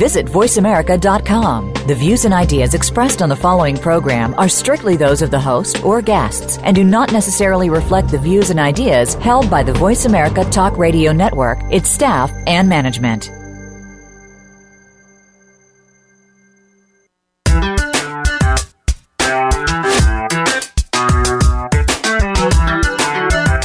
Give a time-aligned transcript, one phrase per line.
[0.00, 1.74] Visit voiceamerica.com.
[1.86, 5.84] The views and ideas expressed on the following program are strictly those of the host
[5.84, 10.06] or guests and do not necessarily reflect the views and ideas held by the Voice
[10.06, 13.28] America Talk Radio Network, its staff, and management.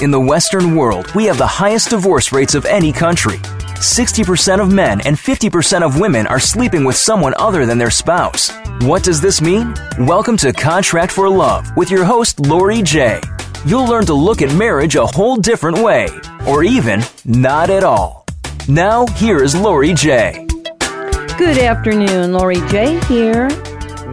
[0.02, 3.40] In the Western world, we have the highest divorce rates of any country.
[3.78, 8.52] 60% of men and 50% of women are sleeping with someone other than their spouse.
[8.82, 9.74] What does this mean?
[10.00, 13.22] Welcome to Contract for Love with your host, Lori Jae.
[13.66, 16.08] You'll learn to look at marriage a whole different way,
[16.48, 18.26] or even not at all.
[18.68, 20.48] Now, here is Lori Jae.
[21.38, 23.48] Good afternoon, Lori Jae here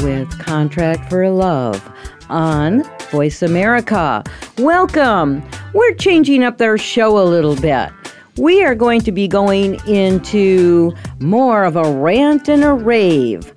[0.04, 1.80] with Contract for Love
[2.28, 4.24] on Voice America.
[4.58, 5.42] Welcome.
[5.72, 7.90] We're changing up our show a little bit.
[8.38, 13.52] We are going to be going into more of a rant and a rave,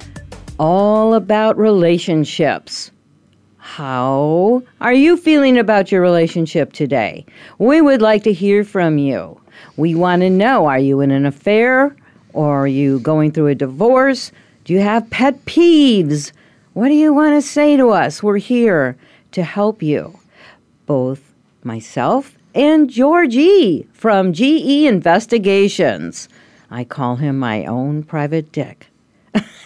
[0.60, 2.92] all about relationships.
[3.56, 7.26] How are you feeling about your relationship today?
[7.58, 9.40] We would like to hear from you.
[9.78, 11.96] We want to know are you in an affair
[12.34, 14.34] or are you going through a divorce?
[14.66, 16.34] Do you have pet peeves?
[16.74, 18.22] What do you want to say to us?
[18.22, 18.98] We're here
[19.32, 20.20] to help you.
[20.86, 26.30] Both myself and Georgie from GE Investigations.
[26.72, 28.88] I call him my own private dick.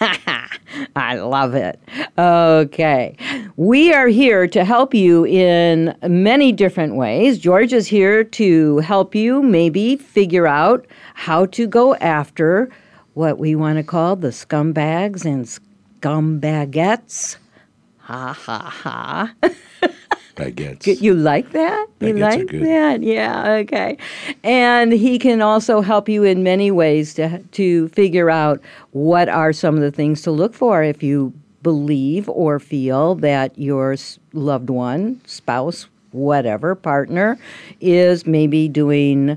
[0.96, 1.78] I love it.
[2.18, 3.16] Okay.
[3.56, 7.38] We are here to help you in many different ways.
[7.38, 12.68] George is here to help you maybe figure out how to go after
[13.14, 15.46] what we want to call the scumbags and
[16.00, 17.36] scumbagettes.
[17.98, 19.34] Ha ha ha.
[20.40, 21.00] baguettes.
[21.00, 21.86] You like that?
[22.00, 23.02] you Baguettes are like that?
[23.02, 23.98] Yeah, okay.
[24.42, 28.60] And he can also help you in many ways to to figure out
[28.92, 33.56] what are some of the things to look for if you believe or feel that
[33.58, 33.96] your
[34.32, 37.38] loved one, spouse, whatever, partner
[37.80, 39.36] is maybe doing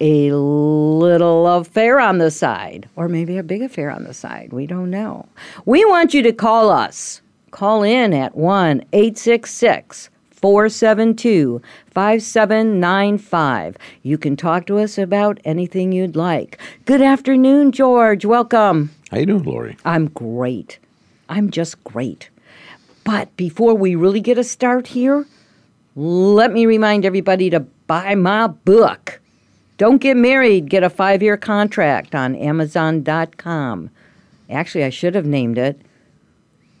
[0.00, 4.52] a little affair on the side or maybe a big affair on the side.
[4.52, 5.26] We don't know.
[5.64, 7.20] We want you to call us.
[7.50, 10.10] Call in at 1 866
[10.44, 11.62] 472
[11.92, 13.78] 5795.
[14.02, 16.58] You can talk to us about anything you'd like.
[16.84, 18.26] Good afternoon, George.
[18.26, 18.90] Welcome.
[19.10, 19.78] How you doing, Lori?
[19.86, 20.78] I'm great.
[21.30, 22.28] I'm just great.
[23.04, 25.24] But before we really get a start here,
[25.96, 29.22] let me remind everybody to buy my book.
[29.78, 33.88] Don't get married, get a five year contract on Amazon.com.
[34.50, 35.80] Actually, I should have named it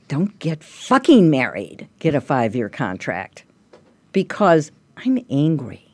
[0.08, 3.43] Don't Get Fucking Married, get a five year contract.
[4.14, 5.86] Because I'm angry.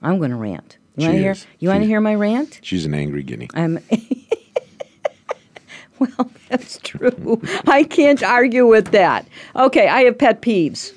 [0.00, 0.78] I'm going to rant.
[0.96, 1.36] You want to hear?
[1.58, 2.58] You want to hear my rant?
[2.62, 3.48] She's an angry guinea.
[3.52, 3.78] I'm.
[5.98, 7.42] well, that's true.
[7.66, 9.28] I can't argue with that.
[9.56, 10.94] Okay, I have pet peeves.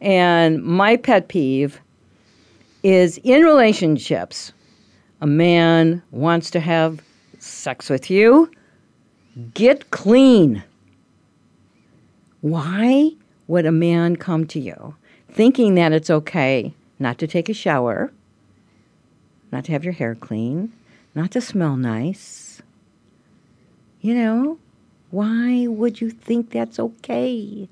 [0.00, 1.80] And my pet peeve
[2.82, 4.52] is in relationships,
[5.20, 7.00] a man wants to have
[7.38, 8.50] sex with you,
[9.54, 10.62] get clean.
[12.40, 13.10] Why
[13.48, 14.94] would a man come to you
[15.30, 18.12] thinking that it's okay not to take a shower,
[19.52, 20.72] not to have your hair clean,
[21.14, 22.62] not to smell nice?
[24.00, 24.58] You know,
[25.10, 27.68] why would you think that's okay?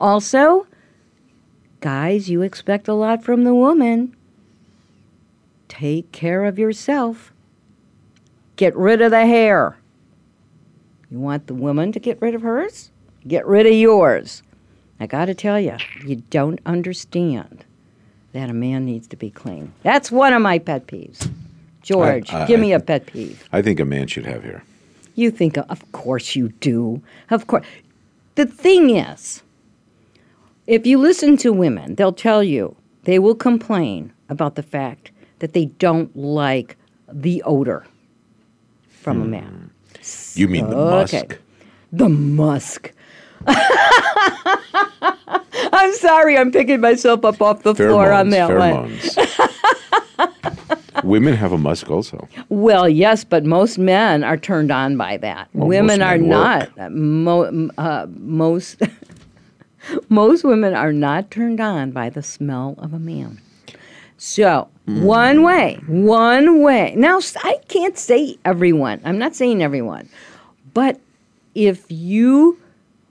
[0.00, 0.66] Also,
[1.80, 4.14] guys, you expect a lot from the woman.
[5.68, 7.32] Take care of yourself.
[8.56, 9.76] Get rid of the hair.
[11.10, 12.90] You want the woman to get rid of hers?
[13.26, 14.42] Get rid of yours.
[15.00, 17.64] I got to tell you, you don't understand
[18.32, 19.72] that a man needs to be clean.
[19.82, 21.30] That's one of my pet peeves.
[21.82, 23.44] George, I- give me a pet peeve.
[23.52, 24.64] I think a man should have hair.
[25.14, 27.02] You think, of course you do.
[27.30, 27.64] Of course.
[28.34, 29.42] The thing is,
[30.66, 35.54] if you listen to women, they'll tell you, they will complain about the fact that
[35.54, 36.76] they don't like
[37.10, 37.86] the odor
[38.90, 39.30] from a hmm.
[39.30, 39.70] man.
[40.34, 41.18] You mean the Okay.
[41.18, 41.38] musk?
[41.92, 42.92] The musk.
[45.72, 48.98] I'm sorry, I'm picking myself up off the floor on that one.
[51.04, 52.28] Women have a musk also.
[52.48, 55.48] Well, yes, but most men are turned on by that.
[55.52, 56.90] Well, women are not.
[56.92, 58.82] Mo- uh, most
[60.08, 63.40] most women are not turned on by the smell of a man.
[64.16, 66.94] So, one way, one way.
[66.96, 69.00] Now, I can't say everyone.
[69.04, 70.08] I'm not saying everyone.
[70.74, 70.98] But
[71.54, 72.58] if you,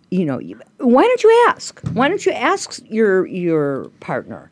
[0.09, 0.39] you know,
[0.77, 1.79] why don't you ask?
[1.93, 4.51] Why don't you ask your your partner,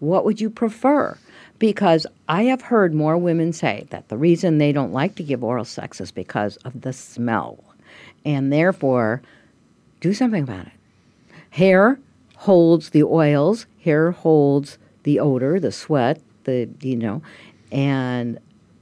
[0.00, 1.16] what would you prefer?
[1.58, 5.42] Because I have heard more women say that the reason they don't like to give
[5.42, 7.62] oral sex is because of the smell.
[8.24, 9.22] And therefore,
[10.00, 10.72] do something about it.
[11.50, 11.98] Hair
[12.36, 17.22] holds the oils, hair holds the odor, the sweat, the you know,
[17.72, 18.38] and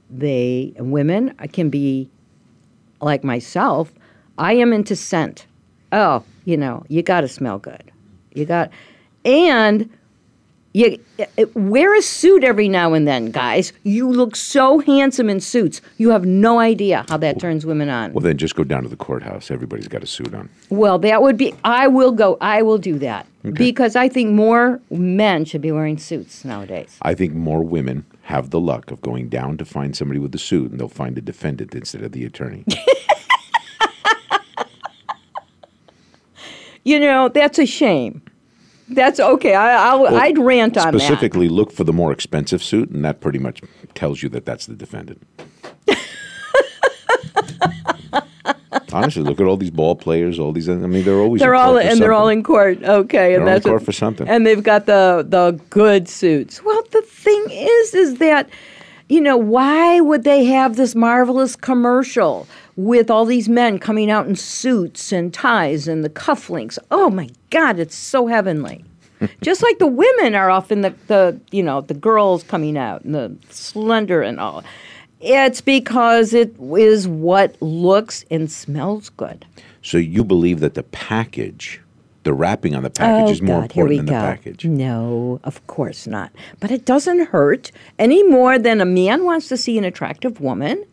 [0.09, 2.09] they women can be
[2.99, 3.93] like myself.
[4.37, 5.45] I am into scent.
[5.95, 7.91] Oh, you know, you got to smell good.
[8.33, 8.69] You got,
[9.23, 9.89] and
[10.73, 10.99] you
[11.53, 13.71] wear a suit every now and then, guys.
[13.83, 15.79] You look so handsome in suits.
[15.97, 18.11] You have no idea how that turns women on.
[18.11, 19.49] Well, then just go down to the courthouse.
[19.49, 20.49] Everybody's got a suit on.
[20.69, 21.55] Well, that would be.
[21.63, 22.37] I will go.
[22.41, 26.97] I will do that because I think more men should be wearing suits nowadays.
[27.03, 30.39] I think more women have the luck of going down to find somebody with a
[30.39, 32.65] suit, and they'll find a defendant instead of the attorney.
[36.85, 38.21] You know, that's a shame.
[38.87, 39.55] That's okay.
[39.55, 40.99] I, I'll, Well, I'd rant on that.
[40.99, 43.61] Specifically, look for the more expensive suit, and that pretty much
[43.95, 45.21] tells you that that's the defendant.
[48.93, 50.69] Honestly, look at all these ball players, all these.
[50.69, 52.81] I mean, they're always They're in all and they're all in court.
[52.83, 54.27] Okay, They're and all in that's court what- for something.
[54.27, 56.63] And they've got the the good suits.
[56.63, 58.47] Well, the thing is, is that
[59.07, 64.27] you know why would they have this marvelous commercial with all these men coming out
[64.27, 66.77] in suits and ties and the cufflinks?
[66.91, 68.83] Oh my God, it's so heavenly.
[69.41, 73.15] Just like the women are often the, the you know the girls coming out and
[73.15, 74.63] the slender and all.
[75.21, 79.45] It's because it is what looks and smells good.
[79.81, 81.79] So you believe that the package,
[82.25, 84.19] the wrapping on the package, is more Oh, God, important than the go.
[84.19, 84.65] package?
[84.65, 86.31] No, of course not.
[86.59, 90.83] But it doesn't hurt any more than a man wants to see an attractive woman.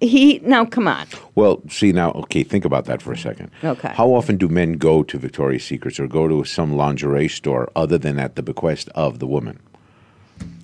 [0.00, 1.06] He now come on.
[1.34, 3.50] Well, see now, okay, think about that for a second.
[3.62, 3.92] Okay.
[3.94, 7.96] How often do men go to Victoria's Secrets or go to some lingerie store other
[7.96, 9.60] than at the bequest of the woman?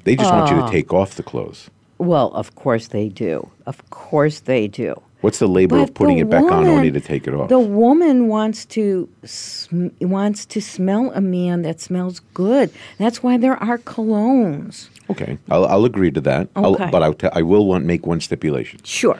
[0.05, 0.67] They just want you Ah.
[0.67, 1.71] to take off the clothes.
[1.99, 3.51] Well, of course they do.
[3.67, 5.01] Of course they do.
[5.21, 7.49] What's the labor But of putting it back on only woman- to take it off?
[7.51, 12.71] The woman wants to sm- wants to smell a man that smells good.
[12.99, 14.89] That's why there are colognes.
[15.11, 16.49] okay, I'll, I'll agree to that.
[16.57, 16.89] I'll- Okay.
[16.91, 18.81] but I'll t- I will want, make one stipulation.
[18.85, 19.19] Sure.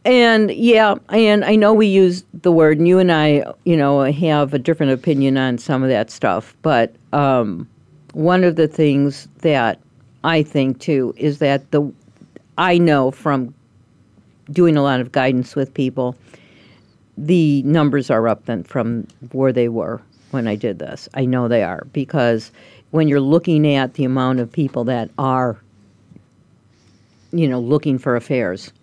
[0.05, 4.03] and yeah, and I know we use the word, and you and I, you know,
[4.03, 6.55] have a different opinion on some of that stuff.
[6.61, 7.67] But um,
[8.13, 9.79] one of the things that
[10.23, 11.91] I think too is that the
[12.59, 13.53] I know from
[14.51, 16.17] doing a lot of guidance with people,
[17.17, 20.01] the numbers are up than from where they were
[20.31, 21.07] when I did this.
[21.13, 22.51] I know they are because
[22.91, 25.57] when you're looking at the amount of people that are,
[27.31, 28.73] you know, looking for affairs,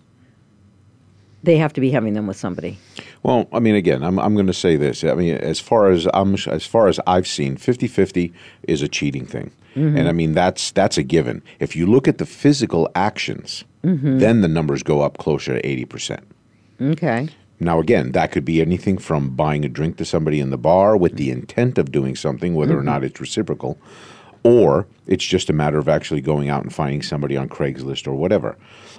[1.42, 2.78] they have to be having them with somebody.
[3.22, 5.04] Well, I mean, again, I'm, I'm going to say this.
[5.04, 9.26] I mean, as far as I'm, as far as I've seen, 50-50 is a cheating
[9.26, 9.98] thing, Mm-hmm.
[9.98, 11.42] and I mean that's that's a given.
[11.60, 14.18] If you look at the physical actions, mm-hmm.
[14.18, 16.26] then the numbers go up closer to eighty percent.
[16.80, 17.28] Okay.
[17.58, 20.96] Now, again, that could be anything from buying a drink to somebody in the bar
[20.96, 22.86] with the intent of doing something, whether or mm-hmm.
[22.86, 23.78] not it's reciprocal,
[24.42, 28.14] or it's just a matter of actually going out and finding somebody on Craigslist or
[28.14, 28.56] whatever.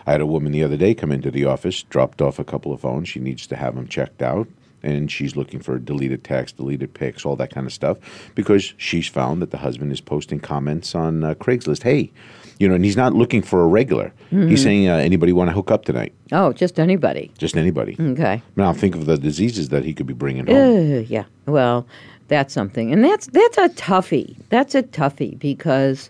[0.08, 2.74] I had a woman the other day come into the office, dropped off a couple
[2.74, 3.10] of phones.
[3.10, 4.48] She needs to have them checked out,
[4.84, 7.98] and she's looking for deleted text, deleted pics, all that kind of stuff,
[8.36, 11.84] because she's found that the husband is posting comments on uh, Craigslist.
[11.84, 12.12] Hey,
[12.60, 14.12] you know, and he's not looking for a regular.
[14.32, 16.14] He's saying, uh, anybody want to hook up tonight?
[16.32, 17.32] Oh, just anybody.
[17.38, 17.96] Just anybody.
[18.00, 18.42] Okay.
[18.56, 20.56] Now think of the diseases that he could be bringing home.
[20.56, 21.26] Uh, yeah.
[21.46, 21.88] Well,
[22.28, 24.36] that's something, and that's that's a toughie.
[24.50, 26.10] That's a toughie because,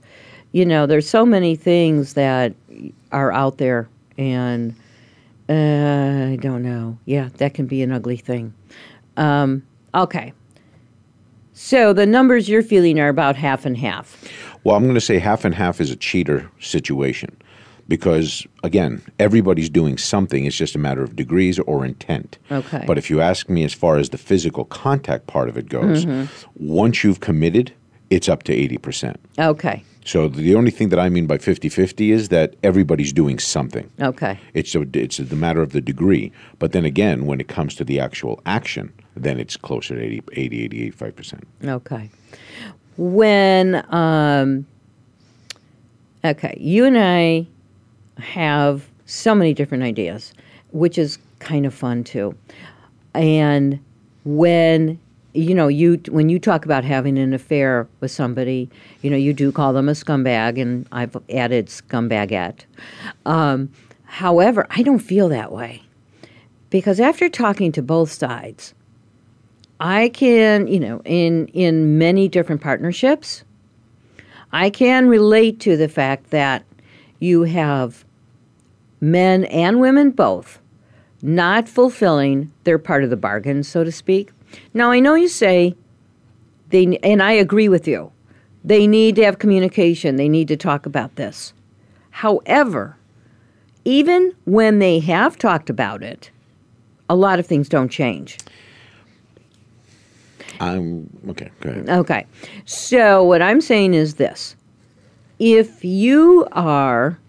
[0.51, 2.53] you know, there's so many things that
[3.11, 4.73] are out there, and
[5.49, 5.53] uh,
[6.31, 6.97] I don't know.
[7.05, 8.53] Yeah, that can be an ugly thing.
[9.15, 9.63] Um,
[9.95, 10.33] okay.
[11.53, 14.23] So the numbers you're feeling are about half and half.
[14.63, 17.35] Well, I'm going to say half and half is a cheater situation
[17.87, 20.45] because, again, everybody's doing something.
[20.45, 22.37] It's just a matter of degrees or intent.
[22.51, 22.83] Okay.
[22.85, 26.05] But if you ask me as far as the physical contact part of it goes,
[26.55, 27.73] once you've committed,
[28.09, 29.15] it's up to 80%.
[29.39, 29.83] Okay.
[30.07, 33.91] So the only thing that I mean by 50 50 is that everybody's doing something.
[33.99, 34.39] Okay.
[34.53, 36.31] It's a, it's the matter of the degree.
[36.59, 40.23] But then again, when it comes to the actual action, then it's closer to 80,
[40.31, 41.43] 80 80, 85%.
[41.65, 42.09] Okay.
[42.95, 44.65] When, um,
[46.23, 47.45] okay, you and I
[48.17, 50.33] have so many different ideas,
[50.71, 52.33] which is kind of fun too.
[53.13, 53.77] And
[54.23, 54.99] when
[55.37, 58.69] you know you when you talk about having an affair with somebody,
[59.01, 62.65] you know you do call them a scumbag, and I've added scumbagette.
[63.25, 63.71] Um,
[64.05, 65.83] however, I don't feel that way
[66.69, 68.73] because after talking to both sides,
[69.79, 73.43] I can, you know, in in many different partnerships,
[74.51, 76.63] I can relate to the fact that
[77.19, 78.03] you have
[78.99, 80.59] men and women both
[81.21, 84.31] not fulfilling their part of the bargain, so to speak.
[84.73, 85.75] Now, I know you say
[86.69, 88.11] they and I agree with you.
[88.63, 90.17] They need to have communication.
[90.17, 91.53] They need to talk about this.
[92.11, 92.97] However,
[93.85, 96.29] even when they have talked about it,
[97.09, 98.37] a lot of things don't change.
[100.59, 101.49] I'm okay.
[101.61, 101.89] Go ahead.
[101.89, 102.25] Okay.
[102.65, 104.55] So what I'm saying is this.
[105.39, 107.19] If you are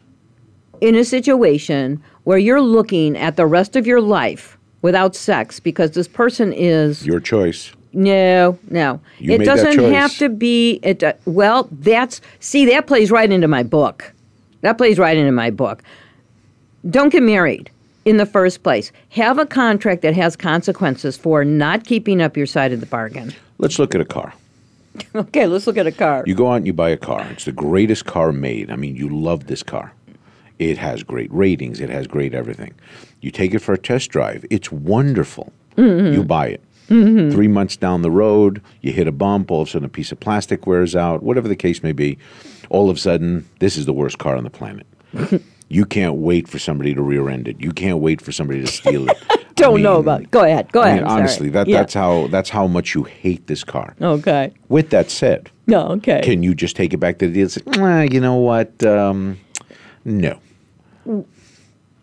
[0.81, 5.93] in a situation where you're looking at the rest of your life without sex because
[5.93, 7.73] this person is Your choice.
[7.93, 9.01] no, no.
[9.19, 13.49] You it doesn't have to be it do- well, that's see that plays right into
[13.49, 14.13] my book.
[14.61, 15.83] That plays right into my book.
[16.89, 17.71] Don't get married
[18.05, 18.93] in the first place.
[19.11, 23.35] Have a contract that has consequences for not keeping up your side of the bargain.
[23.59, 24.33] Let's look at a car.
[25.15, 26.25] Okay, let's look at a car.
[26.27, 27.25] You go out and you buy a car.
[27.31, 28.69] It's the greatest car made.
[28.69, 29.93] I mean, you love this car.
[30.59, 31.81] It has great ratings.
[31.81, 32.75] It has great everything.
[33.21, 34.45] You take it for a test drive.
[34.51, 35.53] It's wonderful.
[35.77, 36.63] You buy it.
[36.89, 39.51] Three months down the road, you hit a bump.
[39.51, 41.23] All of a sudden, a piece of plastic wears out.
[41.23, 42.19] Whatever the case may be,
[42.71, 44.87] all of a sudden, this is the worst car on the planet.
[45.69, 47.61] you can't wait for somebody to rear-end it.
[47.61, 49.17] You can't wait for somebody to steal it.
[49.55, 50.31] Don't know mean- about it.
[50.31, 50.73] Go ahead.
[50.73, 51.03] Go I ahead.
[51.03, 51.79] mean, honestly, that, Yeah.
[51.79, 53.95] that's how that's how much you hate this car.
[54.01, 54.53] Okay.
[54.69, 56.21] With that said, No, okay.
[56.23, 58.83] can you just take it back to the dealer say, "Ah, you know what?
[58.85, 59.39] Um,
[60.05, 60.39] no.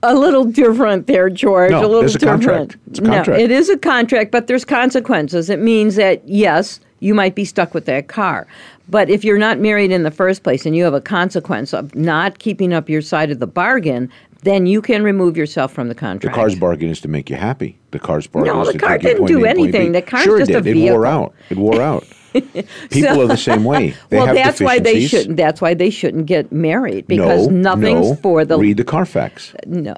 [0.04, 1.72] A little different there, George.
[1.72, 2.44] No, a little there's a different.
[2.44, 2.78] contract.
[2.90, 3.28] It's a contract.
[3.30, 5.50] No, it is a contract, but there's consequences.
[5.50, 8.48] It means that yes, you might be stuck with that car.
[8.88, 11.96] But if you're not married in the first place and you have a consequence of
[11.96, 14.12] not keeping up your side of the bargain,
[14.44, 16.36] then you can remove yourself from the contract.
[16.36, 17.80] The car's bargain is to make you happy.
[17.90, 19.60] The car's bargain No, is the to car take you didn't do A to point
[19.76, 19.92] anything.
[19.92, 20.78] The car's sure just it a did.
[20.78, 21.34] It wore out.
[21.50, 22.06] It wore out.
[22.90, 23.96] People are the same way.
[24.10, 25.38] They well, that's why they shouldn't.
[25.38, 28.16] That's why they shouldn't get married because no, nothing's no.
[28.16, 29.54] for the Read the Carfax.
[29.66, 29.96] no.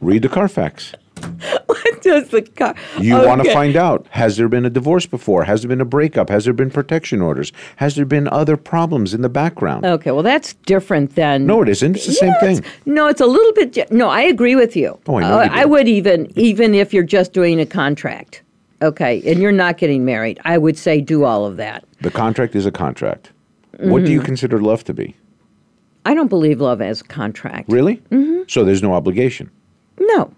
[0.00, 0.94] Read the Carfax.
[2.00, 2.74] just the car.
[3.00, 5.44] You want to find out has there been a divorce before?
[5.44, 6.28] Has there been a breakup?
[6.28, 7.52] Has there been protection orders?
[7.76, 9.84] Has there been other problems in the background?
[9.84, 11.46] Okay, well, that's different than.
[11.46, 11.96] No, it isn't.
[11.96, 12.64] It's the same Yeah, thing.
[12.86, 13.90] No, it's a little bit.
[13.90, 14.98] No, I agree with you.
[15.08, 15.50] Oh, I know Uh, you.
[15.52, 18.42] I would even, even if you're just doing a contract,
[18.82, 21.84] okay, and you're not getting married, I would say do all of that.
[22.00, 23.32] The contract is a contract.
[23.78, 24.04] What Mm-hmm.
[24.06, 25.14] do you consider love to be?
[26.06, 27.70] I don't believe love as a contract.
[27.70, 27.96] Really?
[28.10, 28.42] Mm-hmm.
[28.48, 29.50] So there's no obligation.
[30.00, 30.32] No,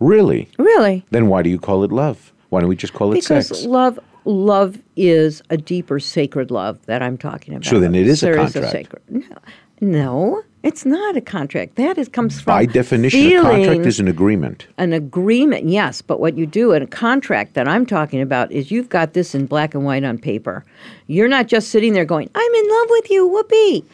[0.00, 0.48] Really?
[0.58, 2.32] really, Then why do you call it love?
[2.50, 3.48] Why don't we just call it because sex?
[3.48, 7.64] Because love, love is a deeper, sacred love that I'm talking about.
[7.64, 8.52] So then it is a contract.
[8.54, 8.90] There is contract.
[9.08, 9.24] sacred.
[9.30, 9.36] No,
[9.80, 11.76] no, It's not a contract.
[11.76, 14.66] That is comes from By definition, a contract is an agreement.
[14.76, 15.68] an agreement.
[15.68, 19.12] Yes, but what you do in a contract that I'm talking about is you've got
[19.12, 20.64] this in black and white on paper.
[21.06, 23.84] You're not just sitting there going, "I'm in love with you." Whoopee.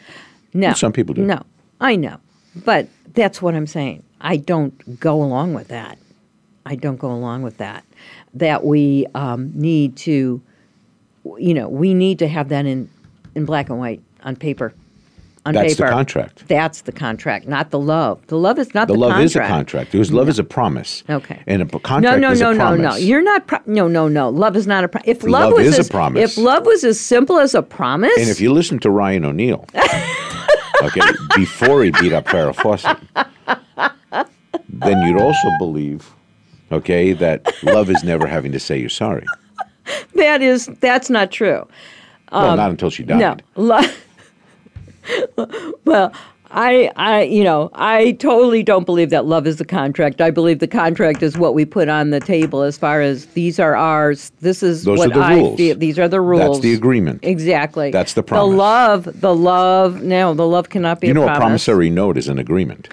[0.55, 1.23] No, Some people do.
[1.23, 1.43] No,
[1.81, 2.17] I know,
[2.63, 4.01] but that's what I'm saying.
[4.21, 5.99] I don't go along with that.
[6.65, 7.83] I don't go along with that.
[8.33, 10.41] That we um, need to,
[11.37, 12.89] you know, we need to have that in
[13.35, 14.73] in black and white on paper.
[15.47, 15.91] On That's the paper.
[15.93, 16.47] contract.
[16.47, 18.25] That's the contract, not the love.
[18.27, 19.25] The love is not The the, love contract.
[19.25, 21.03] is a contract because love is a promise.
[21.07, 21.39] Okay.
[21.45, 22.81] And a No, contract no, is no, a no, promise.
[22.81, 22.95] no.
[22.95, 23.45] You're not.
[23.45, 24.29] Pro- no, no, no.
[24.29, 24.87] Love is not a.
[24.87, 25.07] promise.
[25.07, 26.31] if love, Love was is a as, promise.
[26.31, 29.67] If love was as simple as a promise, And if you listen to Ryan O'Neal,
[30.81, 31.01] okay,
[31.35, 32.97] before he beat up Farrah Fawcett,
[34.69, 36.11] then you'd also believe,
[36.71, 39.25] okay, that love is never having to say you're sorry.
[40.15, 41.67] that is that's not true.
[42.31, 43.43] well, not until she died.
[43.55, 43.87] Um, No.
[45.85, 46.11] well,
[46.51, 50.21] I, I, you know, I totally don't believe that love is the contract.
[50.21, 53.59] I believe the contract is what we put on the table as far as these
[53.59, 54.31] are ours.
[54.39, 55.57] This is Those what are the I rules.
[55.57, 55.75] feel.
[55.75, 56.57] These are the rules.
[56.57, 57.19] That's the agreement.
[57.23, 57.91] Exactly.
[57.91, 58.51] That's the promise.
[58.51, 60.01] The love, the love.
[60.03, 61.39] No, the love cannot be You a know, a promise.
[61.39, 62.89] promissory note is an agreement.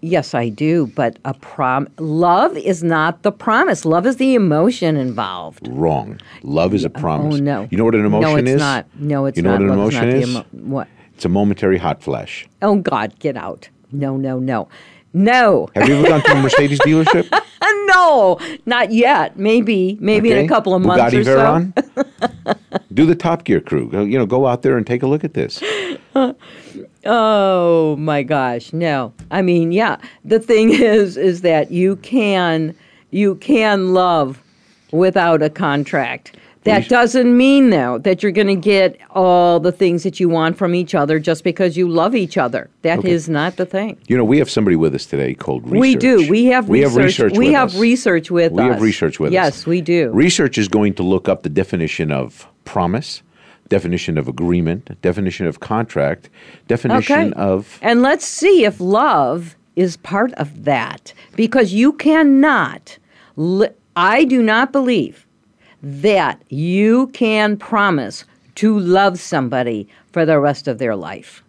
[0.00, 3.86] Yes, I do, but a prom love is not the promise.
[3.86, 5.66] Love is the emotion involved.
[5.70, 6.20] Wrong.
[6.42, 7.36] Love is a oh, promise.
[7.36, 7.66] Oh no.
[7.70, 8.32] You know what an emotion is?
[8.36, 8.60] no, it's is?
[8.60, 8.86] not.
[8.96, 9.60] No, it's you know not.
[9.60, 10.24] what an emotion not is?
[10.24, 10.88] The emo- what?
[11.14, 12.46] It's a momentary hot flash.
[12.62, 13.68] Oh God, get out.
[13.92, 14.68] No, no, no.
[15.12, 15.68] No.
[15.76, 17.28] Have you ever gone to a Mercedes dealership?
[17.86, 19.38] no, not yet.
[19.38, 21.36] Maybe, maybe in a couple of months Bugatti or so.
[21.36, 22.56] Veyron?
[22.94, 23.88] Do the Top Gear crew.
[23.90, 25.62] Go- You know, go out there and take a look at this.
[27.06, 29.12] Oh my gosh, no.
[29.30, 29.98] I mean, yeah.
[30.24, 32.74] The thing is, is that you can,
[33.10, 34.42] you can love
[34.90, 36.34] without a contract.
[36.64, 40.56] That doesn't mean though that you're going to get all the things that you want
[40.56, 42.70] from each other just because you love each other.
[42.82, 43.32] That is Okay.
[43.34, 43.98] not the thing.
[44.08, 45.80] You know, we have somebody with us today called research.
[45.80, 46.28] We do.
[46.30, 46.92] We have we research.
[46.94, 47.78] Have research we with have us.
[47.80, 48.72] research with We us.
[48.74, 49.32] have research with us.
[49.34, 50.10] Yes, we do.
[50.12, 53.22] Research is going to look up the definition of promise,
[53.68, 56.30] definition of agreement, definition of contract,
[56.68, 57.40] definition Okay.
[57.40, 61.12] of And let's see if love is part of that.
[61.36, 62.96] Because you cannot,
[63.36, 65.23] li- I do not believe
[65.84, 68.24] that you can promise
[68.56, 71.42] to love somebody for the rest of their life.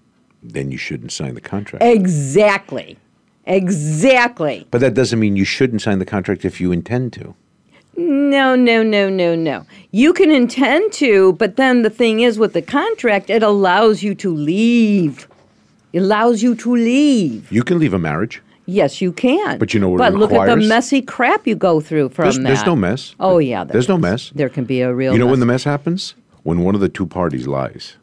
[0.43, 1.84] then you shouldn't sign the contract.
[1.84, 2.98] Exactly.
[3.48, 4.67] Exactly.
[4.71, 7.34] But that doesn't mean you shouldn't sign the contract if you intend to.
[7.98, 9.65] No, no, no, no, no.
[9.91, 14.13] You can intend to, but then the thing is with the contract, it allows you
[14.15, 15.28] to leave.
[15.93, 17.52] It allows you to leave.
[17.52, 18.41] You can leave a marriage.
[18.65, 19.60] Yes, you can.
[19.60, 22.38] But you know what But look at the messy crap you go through from There's,
[22.38, 22.43] that.
[22.43, 23.15] there's no mess.
[23.19, 24.32] Oh yeah, there there's no mess.
[24.34, 25.13] There can be a real.
[25.13, 25.65] You know when the mess.
[25.65, 26.15] mess happens?
[26.43, 27.97] When one of the two parties lies.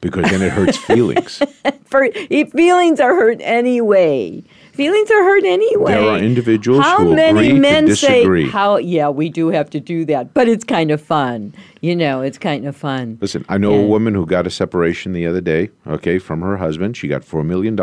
[0.00, 1.40] Because then it hurts feelings.
[1.86, 4.42] For, feelings are hurt anyway.
[4.72, 5.92] Feelings are hurt anyway.
[5.92, 8.46] There are individuals how who many agree to men disagree.
[8.46, 8.76] say how?
[8.76, 11.54] Yeah, we do have to do that, but it's kind of fun.
[11.80, 13.18] You know, it's kind of fun.
[13.20, 16.56] Listen, I know a woman who got a separation the other day, okay, from her
[16.56, 16.96] husband.
[16.96, 17.76] She got $4 million.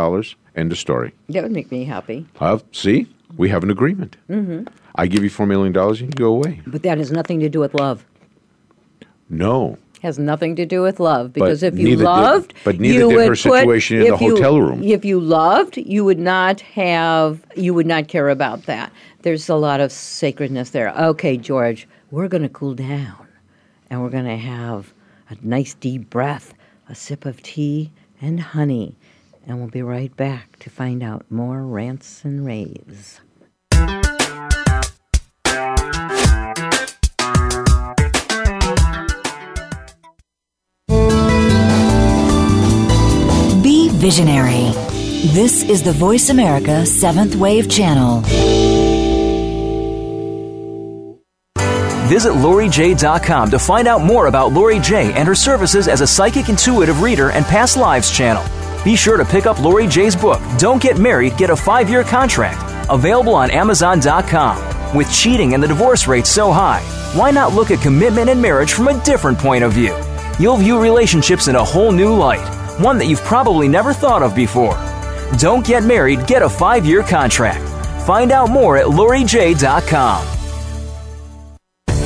[0.55, 1.13] End of story.
[1.29, 2.25] That would make me happy.
[2.39, 4.17] Uh, see, we have an agreement.
[4.29, 4.67] Mm-hmm.
[4.95, 6.61] I give you $4 million you go away.
[6.67, 8.05] But that has nothing to do with love.
[9.29, 9.77] No.
[10.01, 13.09] Has nothing to do with love because if you neither did- loved, but neither you
[13.09, 14.83] did would her put- situation in the you- hotel room.
[14.83, 18.91] If you loved, you would not have, you would not care about that.
[19.21, 20.89] There's a lot of sacredness there.
[20.97, 23.27] Okay, George, we're going to cool down,
[23.89, 24.91] and we're going to have
[25.29, 26.55] a nice deep breath,
[26.89, 28.95] a sip of tea and honey,
[29.45, 33.19] and we'll be right back to find out more rants and raves.
[43.61, 44.71] Be visionary.
[45.33, 48.21] This is the Voice America Seventh Wave Channel.
[52.11, 56.49] Visit LoriJae.com to find out more about Lori Jae and her services as a psychic
[56.49, 58.43] intuitive reader and past lives channel.
[58.83, 62.03] Be sure to pick up Lori Jae's book, Don't Get Married, Get a Five Year
[62.03, 64.95] Contract, available on Amazon.com.
[64.95, 66.81] With cheating and the divorce rate so high,
[67.13, 69.95] why not look at commitment and marriage from a different point of view?
[70.39, 72.45] You'll view relationships in a whole new light,
[72.79, 74.75] one that you've probably never thought of before.
[75.37, 77.67] Don't get married, get a five year contract.
[78.07, 80.40] Find out more at LoriJae.com.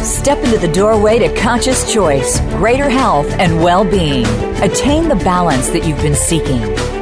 [0.06, 4.24] Step into the doorway to conscious choice, greater health, and well being.
[4.62, 6.95] Attain the balance that you've been seeking.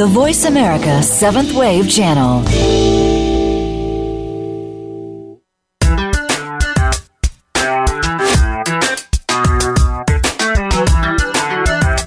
[0.00, 2.40] The Voice America Seventh Wave Channel.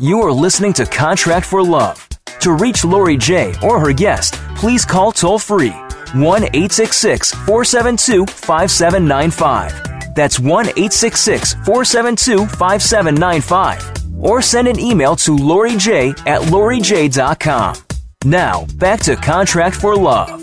[0.02, 2.10] You are listening to Contract for Love.
[2.40, 5.70] To reach Lori Jae or her guest, please call toll free
[6.16, 10.16] 1 866 472 5795.
[10.16, 13.94] That's 1 866 472 5795.
[14.20, 17.83] Or send an email to Lori Jae at LoriJae.com.
[18.26, 20.42] Now, back to Contract for Love.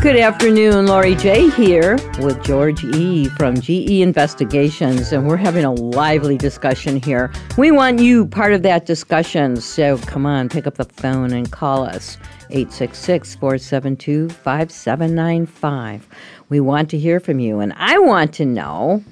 [0.00, 5.72] Good afternoon, Lori Jae here with George E from GE Investigations, and we're having a
[5.72, 7.32] lively discussion here.
[7.58, 11.50] We want you part of that discussion, so come on, pick up the phone and
[11.50, 12.16] call us
[12.50, 16.08] 866 472 5795.
[16.48, 19.02] We want to hear from you, and I want to know,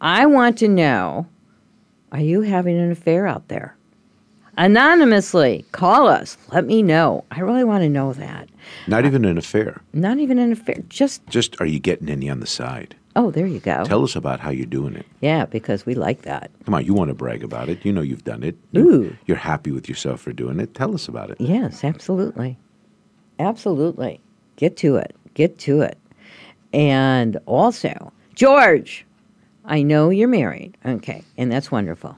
[0.00, 1.26] I want to know,
[2.12, 3.75] are you having an affair out there?
[4.58, 6.38] Anonymously, call us.
[6.52, 7.24] Let me know.
[7.30, 8.48] I really want to know that.
[8.86, 9.82] Not even an affair.
[9.92, 10.82] Not even an affair.
[10.88, 12.96] Just, Just are you getting any on the side?
[13.18, 13.82] oh, there you go.
[13.84, 15.06] Tell us about how you're doing it.
[15.22, 16.50] yeah, because we like that.
[16.66, 17.82] Come on, you want to brag about it.
[17.82, 18.56] You know you've done it.
[18.72, 19.16] You, Ooh.
[19.24, 20.74] You're happy with yourself for doing it.
[20.74, 21.40] Tell us about it.
[21.40, 22.58] Yes, absolutely.
[23.38, 24.20] Absolutely.
[24.56, 25.16] Get to it.
[25.32, 25.96] Get to it.
[26.74, 29.06] And also, George,
[29.64, 30.76] I know you're married.
[30.84, 32.16] Okay, and that's wonderful.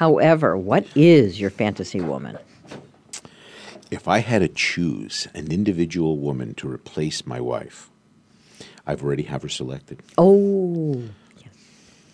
[0.00, 2.38] However, what is your fantasy woman?
[3.90, 7.90] If I had to choose an individual woman to replace my wife,
[8.86, 10.00] I've already have her selected.
[10.16, 11.02] Oh,
[11.36, 11.52] yes.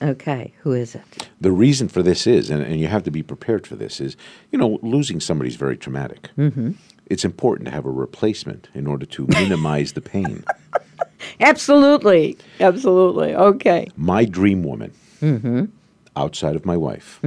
[0.03, 1.29] Okay, who is it?
[1.40, 4.16] The reason for this is, and, and you have to be prepared for this, is
[4.51, 6.31] you know losing somebody is very traumatic.
[6.37, 6.72] Mm-hmm.
[7.07, 10.42] It's important to have a replacement in order to minimize the pain.
[11.38, 12.37] Absolutely.
[12.59, 13.33] Absolutely.
[13.37, 13.87] Okay.
[13.96, 14.90] My dream woman,
[16.16, 17.20] outside of my wife,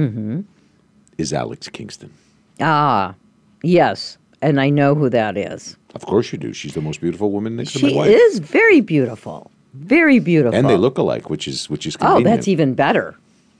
[1.18, 2.12] is Alex Kingston.
[2.60, 3.14] Ah,
[3.62, 4.18] yes.
[4.42, 5.76] And I know who that is.
[5.94, 6.52] Of course you do.
[6.52, 8.08] She's the most beautiful woman next to She my wife.
[8.08, 9.50] She is very beautiful.
[9.74, 10.58] Very beautiful.
[10.58, 12.26] and they look alike, which is which is convenient.
[12.26, 13.14] Oh, that's even better.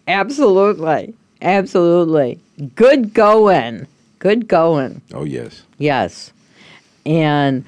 [0.08, 1.14] Absolutely.
[1.42, 2.38] Absolutely.
[2.74, 3.86] Good going.
[4.18, 5.02] Good going.
[5.14, 5.62] Oh yes.
[5.78, 6.32] Yes.
[7.06, 7.64] And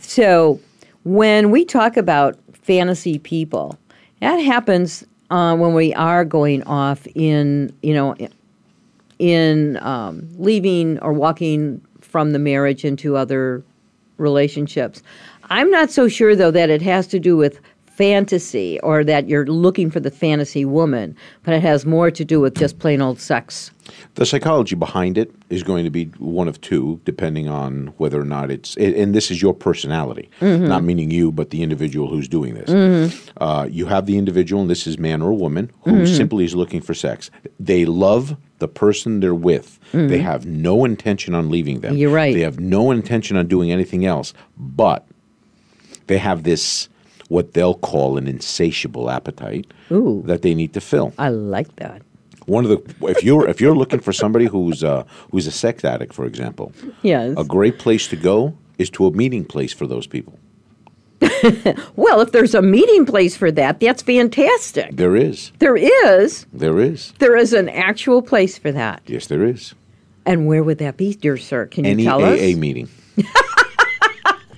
[0.00, 0.60] so
[1.04, 3.78] when we talk about fantasy people,
[4.20, 8.16] that happens uh, when we are going off in, you know,
[9.18, 13.62] in um, leaving or walking from the marriage into other
[14.16, 15.02] relationships.
[15.50, 17.60] I'm not so sure, though, that it has to do with
[17.98, 22.40] fantasy or that you're looking for the fantasy woman, but it has more to do
[22.40, 23.72] with just plain old sex.
[24.14, 28.24] The psychology behind it is going to be one of two, depending on whether or
[28.24, 28.76] not it's.
[28.76, 30.68] And this is your personality, Mm-hmm.
[30.68, 32.70] not meaning you, but the individual who's doing this.
[33.38, 36.14] Uh, you have the individual, and this is man or woman, who Mm-hmm.
[36.14, 37.30] simply is looking for sex.
[37.58, 39.78] They love the person they're with.
[39.92, 41.92] They have no intention on leaving them.
[41.94, 42.00] Mm-hmm.
[42.00, 42.34] You're right.
[42.34, 45.04] They have no intention on doing anything else, but
[46.06, 46.88] they have this
[47.28, 50.22] what they'll call an insatiable appetite Ooh.
[50.26, 51.12] that they need to fill.
[51.18, 52.02] I like that.
[52.46, 55.84] One of the if you're if you're looking for somebody who's uh, who's a sex
[55.84, 57.34] addict, for example, Yes.
[57.36, 60.38] a great place to go is to a meeting place for those people.
[61.96, 64.96] Well, if there's a meeting place for that, that's fantastic.
[64.96, 66.46] There is, There is.
[66.52, 69.02] there is, There is an actual place for that.
[69.06, 69.74] yes, there is.
[70.26, 71.66] And where would that be, dear sir?
[71.66, 72.56] Can you Any tell AA us?
[72.56, 72.88] meeting.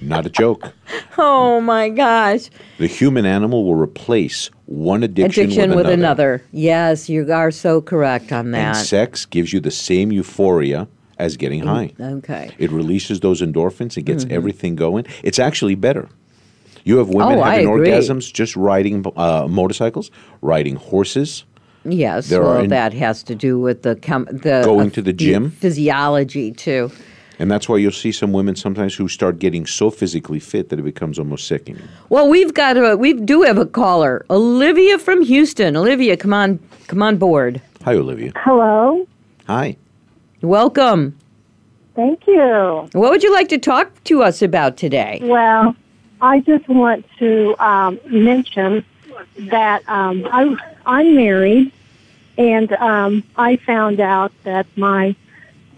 [0.00, 0.72] Not a joke.
[1.18, 2.48] Oh my gosh.
[2.78, 6.42] The human animal will replace one addiction, Addiction with, with another.
[6.52, 8.76] Yes, you are so correct on that.
[8.76, 11.92] And sex gives you the same euphoria as getting high.
[12.00, 12.50] Okay.
[12.58, 13.96] It releases those endorphins.
[13.98, 15.04] It gets everything going.
[15.22, 16.08] It's actually better.
[16.84, 17.40] You have women Mm-hmm.
[17.40, 20.10] Oh, having orgasms just riding uh, motorcycles,
[20.40, 21.44] riding horses.
[21.84, 25.02] Yes, There well, in- that has to do with the com- the Going uh, to
[25.02, 25.50] the gym?
[25.50, 26.90] physiology too.
[27.40, 30.78] And that's why you'll see some women sometimes who start getting so physically fit that
[30.78, 31.82] it becomes almost sickening.
[32.10, 35.74] Well, we've got a we do have a caller, Olivia from Houston.
[35.74, 37.62] Olivia, come on, come on board.
[37.86, 38.32] Hi, Olivia.
[38.36, 39.06] Hello.
[39.46, 39.78] Hi.
[40.42, 41.18] Welcome.
[41.96, 42.88] Thank you.
[42.92, 45.20] What would you like to talk to us about today?
[45.22, 45.74] Well,
[46.20, 48.84] I just want to um, mention
[49.38, 51.72] that um, I, I'm married,
[52.36, 55.14] And um, I found out that my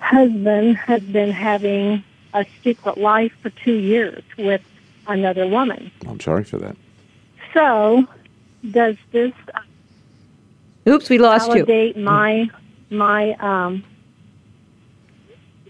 [0.02, 2.02] husband has been having
[2.34, 4.62] a secret life for two years with
[5.06, 5.90] another woman.
[6.06, 6.76] I'm sorry for that.
[7.54, 8.06] So,
[8.68, 9.32] does this
[10.88, 11.64] Oops, we lost you.
[11.64, 12.50] validate my
[12.90, 13.84] my um,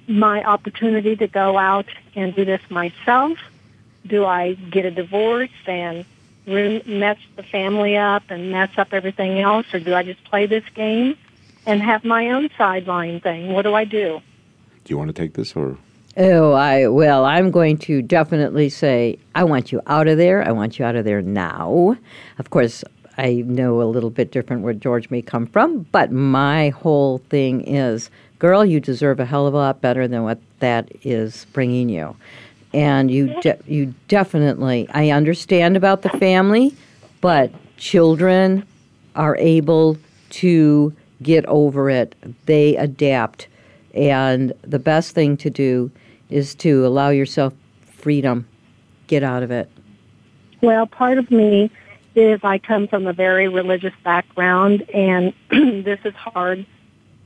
[0.08, 3.38] my opportunity to go out and do this myself?
[4.06, 6.04] Do I get a divorce and
[6.46, 10.64] mess the family up and mess up everything else, or do I just play this
[10.74, 11.16] game
[11.66, 13.52] and have my own sideline thing?
[13.52, 14.20] What do I do?
[14.84, 15.76] Do you want to take this or?
[16.16, 20.46] Oh, I well, I'm going to definitely say I want you out of there.
[20.46, 21.96] I want you out of there now.
[22.38, 22.84] Of course,
[23.16, 27.62] I know a little bit different where George may come from, but my whole thing
[27.62, 31.88] is, girl, you deserve a hell of a lot better than what that is bringing
[31.88, 32.16] you.
[32.74, 36.74] And you de- you definitely I understand about the family,
[37.20, 38.66] but children
[39.14, 39.96] are able
[40.30, 42.14] to get over it.
[42.46, 43.48] They adapt.
[43.94, 45.90] And the best thing to do
[46.30, 47.52] is to allow yourself
[47.84, 48.48] freedom.
[49.06, 49.68] Get out of it.
[50.62, 51.70] Well, part of me
[52.14, 56.64] is I come from a very religious background, and this is hard,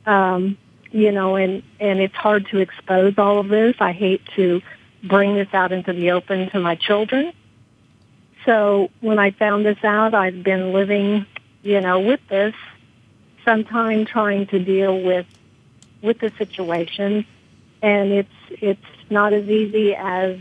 [0.06, 0.56] um,
[0.90, 3.76] you know, and and it's hard to expose all of this.
[3.78, 4.62] I hate to
[5.02, 7.32] bring this out into the open to my children.
[8.44, 11.26] So when I found this out, I've been living,
[11.62, 12.54] you know, with this,
[13.46, 15.26] sometime trying to deal with
[16.02, 17.24] with the situation,
[17.80, 20.37] and it's it's not as easy as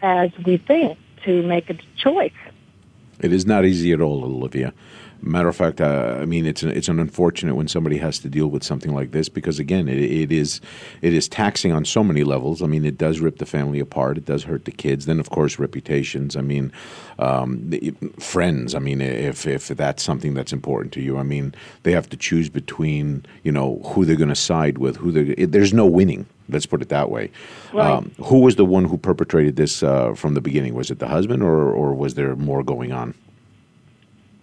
[0.00, 2.32] as we think to make a choice.
[3.20, 4.72] It is not easy at all, Olivia.
[5.26, 8.28] Matter of fact, uh, I mean, it's an, it's an unfortunate when somebody has to
[8.28, 10.60] deal with something like this because again, it, it is
[11.00, 12.62] it is taxing on so many levels.
[12.62, 14.18] I mean, it does rip the family apart.
[14.18, 15.06] It does hurt the kids.
[15.06, 16.36] Then, of course, reputations.
[16.36, 16.72] I mean,
[17.18, 17.72] um,
[18.18, 18.74] friends.
[18.74, 22.16] I mean, if if that's something that's important to you, I mean, they have to
[22.16, 24.96] choose between you know who they're going to side with.
[24.96, 26.26] Who they there's no winning.
[26.50, 27.30] Let's put it that way.
[27.72, 27.90] Right.
[27.90, 30.74] Um, who was the one who perpetrated this uh, from the beginning?
[30.74, 33.14] Was it the husband, or or was there more going on?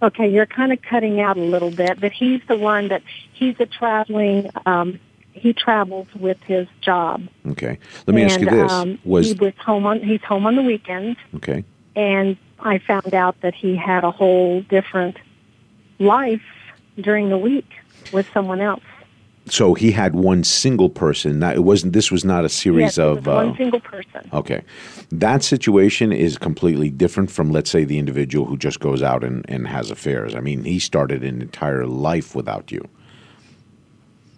[0.02, 3.56] Okay, you're kind of cutting out a little bit, but he's the one that he's
[3.60, 4.50] a traveling.
[4.66, 5.00] Um,
[5.34, 7.28] he travels with his job.
[7.48, 7.78] Okay.
[8.08, 10.56] Let me ask you And, this: um, Was he was home on he's home on
[10.56, 11.64] the weekends, okay?
[11.96, 15.18] and I found out that he had a whole different
[16.00, 16.42] life
[17.00, 17.70] during the week
[18.12, 18.84] with someone else.
[19.52, 21.40] So he had one single person.
[21.40, 21.92] Not, it wasn't.
[21.92, 23.18] This was not a series yes, it of.
[23.18, 24.30] was one uh, single person.
[24.32, 24.64] okay,
[25.12, 29.46] that situation is completely different from, let's say, the individual who just goes out and,
[29.50, 30.34] and has affairs.
[30.36, 32.88] I mean, he started an entire life without you.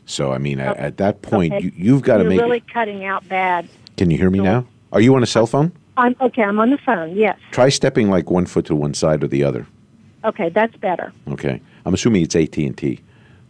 [0.08, 1.66] So I mean, at, at that point, Okay.
[1.66, 2.42] you, you've got to make.
[2.42, 3.70] really cutting out bad.
[3.98, 4.66] Can you hear me now?
[4.92, 5.72] Are you on a cell phone?
[5.96, 6.42] I'm okay.
[6.42, 7.16] I'm on the phone.
[7.16, 7.38] Yes.
[7.52, 9.68] Try stepping like one foot to one side or the other.
[10.26, 11.14] Okay, that's better.
[11.28, 13.00] Okay, I'm assuming it's AT and T.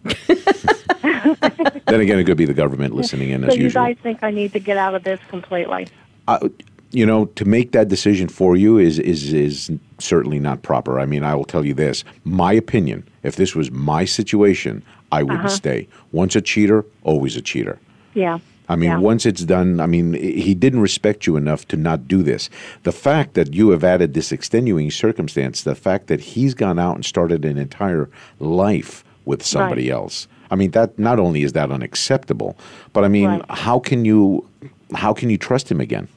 [1.03, 3.83] then again, it could be the government listening in So as you usual.
[3.83, 5.87] guys think I need to get out of this completely?
[6.27, 6.47] uh,
[6.91, 10.99] you know, to make that decision for you is is is certainly not proper.
[10.99, 13.07] I mean, I will tell you this: my opinion.
[13.23, 15.87] If this was my situation, I wouldn't stay.
[16.11, 17.79] Once a cheater, always a cheater.
[18.13, 18.39] Yeah.
[18.69, 18.97] I mean, Yeah.
[18.99, 22.49] once it's done, I mean, he didn't respect you enough to not do this.
[22.83, 26.95] The fact that you have added this extenuating circumstance, the fact that he's gone out
[26.95, 29.95] and started an entire life with somebody Right.
[29.95, 30.27] else.
[30.51, 32.55] I mean, that not only is that unacceptable,
[32.93, 33.41] but I mean, Right.
[33.49, 34.45] how can you
[34.93, 36.07] how can you trust him again?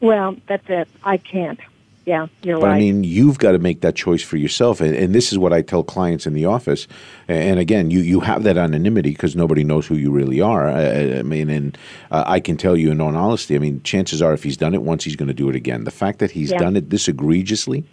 [0.00, 0.88] Well, that's it.
[1.04, 1.58] I can't.
[2.06, 2.76] Yeah, you're But right.
[2.76, 5.52] I mean, you've got to make that choice for yourself, and, and this is what
[5.52, 6.88] I tell clients in the office.
[7.28, 10.66] And again, you you have that anonymity because nobody knows who you really are.
[10.68, 11.78] I, I mean, and
[12.10, 13.54] uh, I can tell you in all honesty.
[13.54, 15.84] I mean, chances are, if he's done it once, he's going to do it again.
[15.84, 16.58] The fact that he's Yeah.
[16.58, 17.84] done it this egregiously,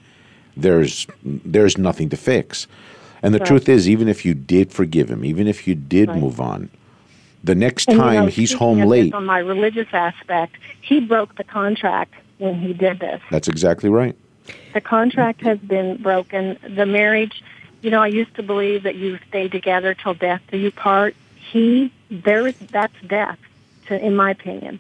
[0.58, 1.06] there's
[1.46, 2.66] there's nothing to fix.
[3.22, 3.48] And the Right.
[3.48, 6.18] truth is, even if you did forgive him, even if you did Right.
[6.18, 6.70] move on,
[7.44, 9.14] the next And, you time know, he's home late.
[9.14, 13.22] On my religious aspect, he broke the contract when he did this.
[13.30, 14.16] That's exactly right.
[14.74, 16.58] The contract has been broken.
[16.76, 17.44] The marriage,
[17.82, 21.16] you know, I used to believe that you stay together till death do you part.
[21.52, 23.40] He, there is, that's death,
[23.88, 24.80] to, in my opinion.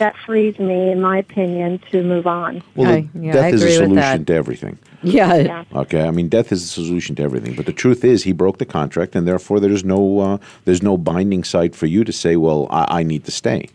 [0.00, 2.62] That frees me, in my opinion, to move on.
[2.74, 4.78] Well, I- yeah, death I is a solution to everything.
[5.02, 5.34] Yeah.
[5.34, 5.64] Yeah.
[5.74, 8.56] Okay, I mean death is a solution to everything, but the truth is he broke
[8.58, 12.36] the contract, and therefore there's no uh, there's no binding side for you to say,
[12.36, 13.68] well, I, I need to stay.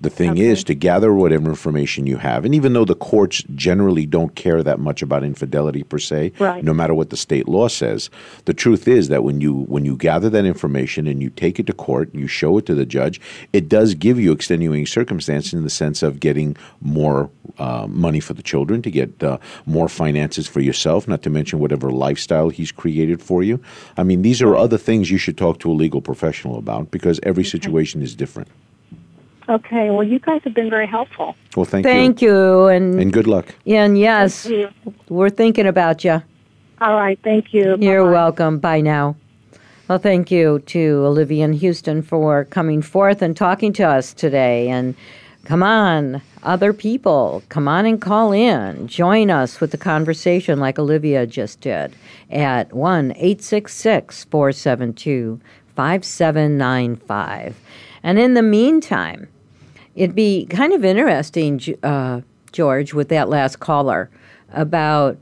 [0.00, 4.04] The thing is to gather whatever information you have, and even though the courts generally
[4.06, 6.62] don't care that much about infidelity per se, Right.
[6.62, 8.10] no matter what the state law says,
[8.44, 11.66] the truth is that when you when you gather that information and you take it
[11.66, 13.20] to court, and you show it to the judge,
[13.52, 18.34] it does give you extenuating circumstances in the sense of getting more uh, money for
[18.34, 22.72] the children, to get uh, more finances for yourself, not to mention whatever lifestyle he's
[22.72, 23.60] created for you.
[23.96, 27.20] I mean, these are other things you should talk to a legal professional about because
[27.22, 28.48] every situation is different.
[29.48, 29.90] Okay.
[29.90, 31.36] Well, you guys have been very helpful.
[31.56, 31.92] Well, thank, you.
[31.92, 32.66] Thank you.
[32.66, 33.54] And, And good luck.
[33.66, 34.72] and yes, Thank
[35.08, 36.22] we're thinking about you.
[36.80, 37.18] All right.
[37.22, 37.76] Thank you.
[37.78, 38.12] You're Bye-bye.
[38.12, 38.58] welcome.
[38.58, 39.16] Bye now.
[39.88, 44.68] Well, thank you to Olivia and Houston for coming forth and talking to us today.
[44.70, 44.94] And
[45.44, 48.88] come on, other people, come on and call in.
[48.88, 51.94] Join us with the conversation like Olivia just did
[52.30, 55.38] at 1 866 472
[55.76, 57.60] 5795.
[58.02, 59.28] And in the meantime,
[59.94, 62.20] it'd be kind of interesting, uh,
[62.52, 64.10] George, with that last caller
[64.52, 65.18] about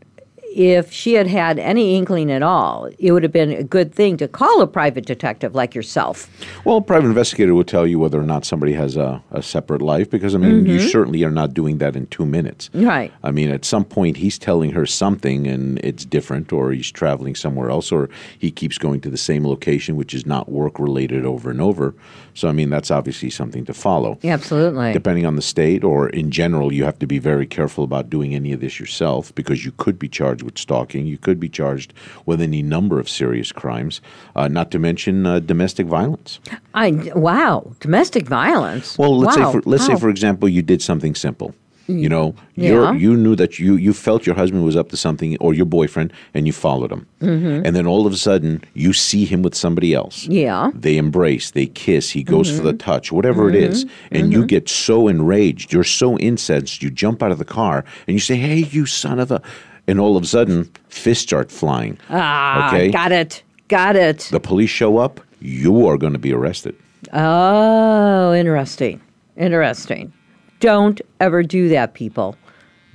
[0.54, 4.16] if she had had any inkling at all, it would have been a good thing
[4.18, 6.28] to call a private detective like yourself.
[6.64, 9.82] Well, a private investigator will tell you whether or not somebody has a, a separate
[9.82, 10.88] life because, I mean, you mm-hmm.
[10.88, 12.70] certainly are not doing that in two minutes.
[12.74, 13.12] Right.
[13.22, 17.34] I mean, at some point, he's telling her something and it's different, or he's traveling
[17.34, 21.24] somewhere else, or he keeps going to the same location, which is not work related
[21.24, 21.94] over and over.
[22.34, 24.18] So, I mean, that's obviously something to follow.
[24.22, 24.92] Yeah, Absolutely.
[24.92, 28.34] Depending on the state, or in general, you have to be very careful about doing
[28.34, 31.06] any of this yourself because you could be charged with stalking.
[31.06, 31.92] You could be charged
[32.26, 34.00] with any number of serious crimes,
[34.36, 36.40] uh, not to mention uh, domestic violence.
[36.74, 38.98] I wow, domestic violence.
[38.98, 39.52] Well, let's Wow.
[39.52, 41.54] say for, let's say for example, you did something simple.
[41.88, 42.92] You know, Yeah.
[42.94, 46.12] you knew that you you felt your husband was up to something, or your boyfriend,
[46.32, 47.06] and you followed him.
[47.20, 47.66] Mm-hmm.
[47.66, 50.26] And then all of a sudden, you see him with somebody else.
[50.28, 50.70] Yeah.
[50.74, 52.66] They embrace, they kiss, he goes for Mm-hmm.
[52.66, 53.84] the touch, whatever it is.
[54.12, 58.14] And you get so enraged, you're so incensed, you jump out of the car and
[58.14, 59.42] you say, Hey, you son of a.
[59.86, 61.98] And all of a sudden, fists start flying.
[62.10, 62.90] ah, okay.
[62.90, 64.28] got it, got it.
[64.30, 66.76] The police show up, you are going to be arrested.
[67.12, 69.00] Oh, interesting.
[69.36, 70.12] Interesting.
[70.60, 72.36] Don't ever do that, people.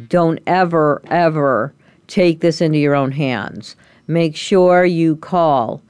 [0.07, 1.73] Don't ever, ever
[2.07, 3.75] take this into your own hands.
[4.07, 5.81] Make sure you call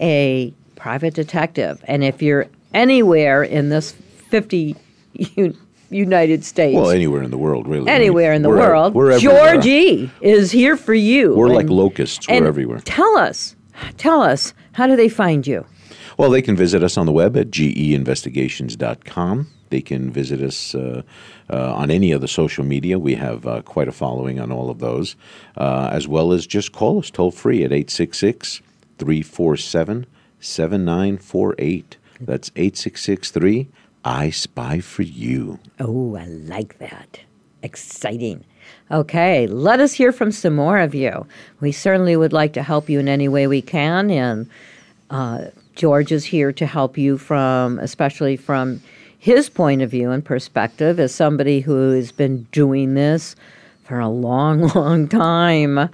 [0.00, 1.82] a private detective.
[1.88, 3.92] And if you're anywhere in this
[4.28, 4.76] 50
[5.14, 5.56] U-
[5.90, 7.90] United States, Well, anywhere in the world, really.
[7.90, 9.18] Anywhere in the we're- world, we're.
[9.18, 11.34] Georgie is here for you.
[11.34, 12.26] We're like locusts.
[12.28, 12.80] We're everywhere.
[12.84, 13.54] Tell us,
[13.96, 15.64] tell us, how do they find you?
[16.16, 19.48] Well, they can visit us on the web at geinvestigations.com.
[19.70, 21.02] They can visit us uh,
[21.50, 22.98] uh, on any of the social media.
[22.98, 25.16] We have uh, quite a following on all of those,
[25.56, 28.62] uh, as well as just call us toll free at 866
[28.98, 30.06] 347
[30.38, 31.96] 7948.
[32.20, 33.68] That's 8663
[34.04, 35.58] I Spy for You.
[35.80, 37.20] Oh, I like that.
[37.62, 38.44] Exciting.
[38.90, 41.26] Okay, let us hear from some more of you.
[41.60, 44.48] We certainly would like to help you in any way we can, and
[45.10, 48.82] uh, George is here to help you from, especially from
[49.18, 53.34] his point of view and perspective as somebody who has been doing this
[53.84, 55.88] for a long, long time.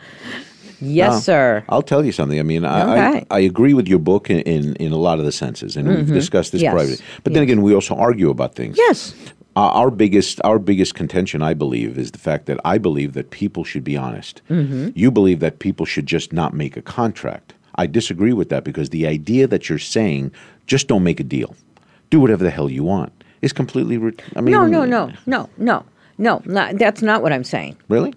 [0.80, 1.64] Yes, Now, sir.
[1.68, 2.38] I'll tell you something.
[2.38, 3.26] I mean, I, Okay.
[3.30, 5.88] I, I agree with your book in, in, in a lot of the senses, and
[5.88, 6.76] we've discussed this Mm-hmm.
[6.76, 6.86] Yes.
[6.86, 7.04] privately.
[7.24, 8.76] But then again, we also argue about things.
[8.78, 9.14] Yes.
[9.56, 13.30] Uh, our biggest our biggest contention, I believe, is the fact that I believe that
[13.30, 14.42] people should be honest.
[14.48, 14.90] Mm-hmm.
[14.94, 17.52] You believe that people should just not make a contract.
[17.74, 20.30] I disagree with that because the idea that you're saying
[20.66, 21.56] just don't make a deal,
[22.10, 23.12] do whatever the hell you want,
[23.42, 23.98] is completely.
[23.98, 25.84] Re- I mean, No, no, no, no, no,
[26.16, 26.42] no.
[26.44, 27.76] Not, that's not what I'm saying.
[27.88, 28.14] Really?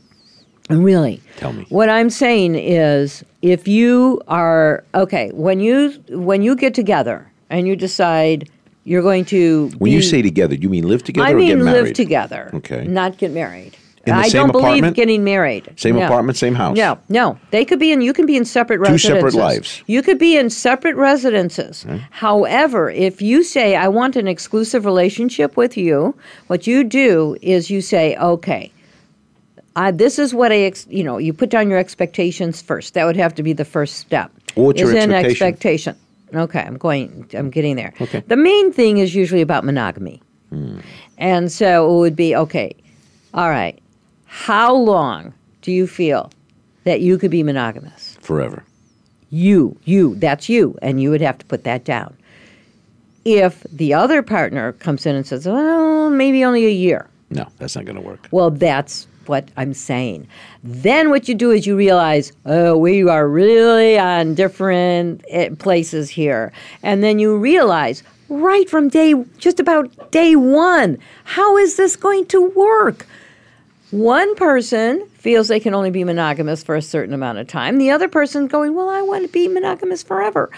[0.70, 1.22] Really?
[1.38, 1.66] Tell me.
[1.70, 7.68] What I'm saying is if you are okay, when you when you get together and
[7.68, 8.50] you decide
[8.86, 11.58] you're going to When you say together, you mean live together I or mean get
[11.60, 11.84] married?
[11.84, 12.50] live together.
[12.54, 12.86] Okay.
[12.86, 13.76] Not get married.
[14.06, 15.70] In the I same don't believe getting married.
[15.78, 16.04] Same No.
[16.04, 16.76] apartment, same house?
[16.76, 17.38] No, no.
[17.52, 18.02] They could be in.
[18.02, 19.08] You can be in separate Two residences.
[19.08, 19.82] separate lives.
[19.88, 21.86] You could be in separate residences.
[22.12, 26.16] However, if you say I want an exclusive relationship with you,
[26.48, 28.72] what you do is you say, okay.
[29.76, 32.94] Uh, this is what I, ex- you know, you put down your expectations first.
[32.94, 34.32] That would have to be the first step.
[34.56, 35.48] What's your is an expectation?
[35.48, 35.96] expectation.
[36.36, 37.30] Okay, I'm going.
[37.34, 37.94] I'm getting there.
[38.02, 38.24] Okay.
[38.28, 40.22] The main thing is usually about monogamy,
[41.18, 42.76] and so it would be okay.
[43.34, 43.80] All right,
[44.26, 46.32] how long do you feel
[46.86, 48.18] that you could be monogamous?
[48.22, 48.64] Forever.
[49.30, 52.16] You, you, that's you, and you would have to put that down.
[53.26, 57.76] If the other partner comes in and says, "Well, maybe only a year," No, that's
[57.76, 58.28] not going to work.
[58.32, 60.28] Well, that's what I'm saying.
[60.64, 66.10] Then what you do is you realize, oh, we are really on different eh, places
[66.10, 66.52] here.
[66.82, 70.98] And then you realize, right from day, just about day one.
[71.24, 73.06] How is this going to work?
[73.92, 77.78] One person feels they can only be monogamous for a certain amount of time.
[77.78, 80.50] The other person going, well, I want to be monogamous forever.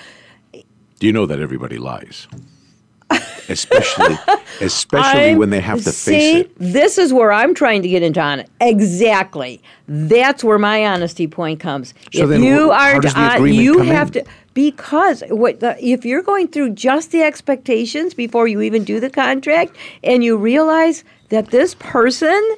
[0.53, 2.28] Do you know that everybody lies?
[3.49, 4.17] Especially
[4.61, 6.51] especially I'm- when they have to see, face it.
[6.57, 8.49] This is where I'm trying to get into on it.
[8.61, 9.61] Exactly.
[9.87, 11.93] That's where my honesty point comes.
[12.13, 14.23] So if you wh- are, how does the uh, agreement you come have in?
[14.25, 18.99] to because what the, if you're going through just the expectations before you even do
[18.99, 22.55] the contract, and you realize that this person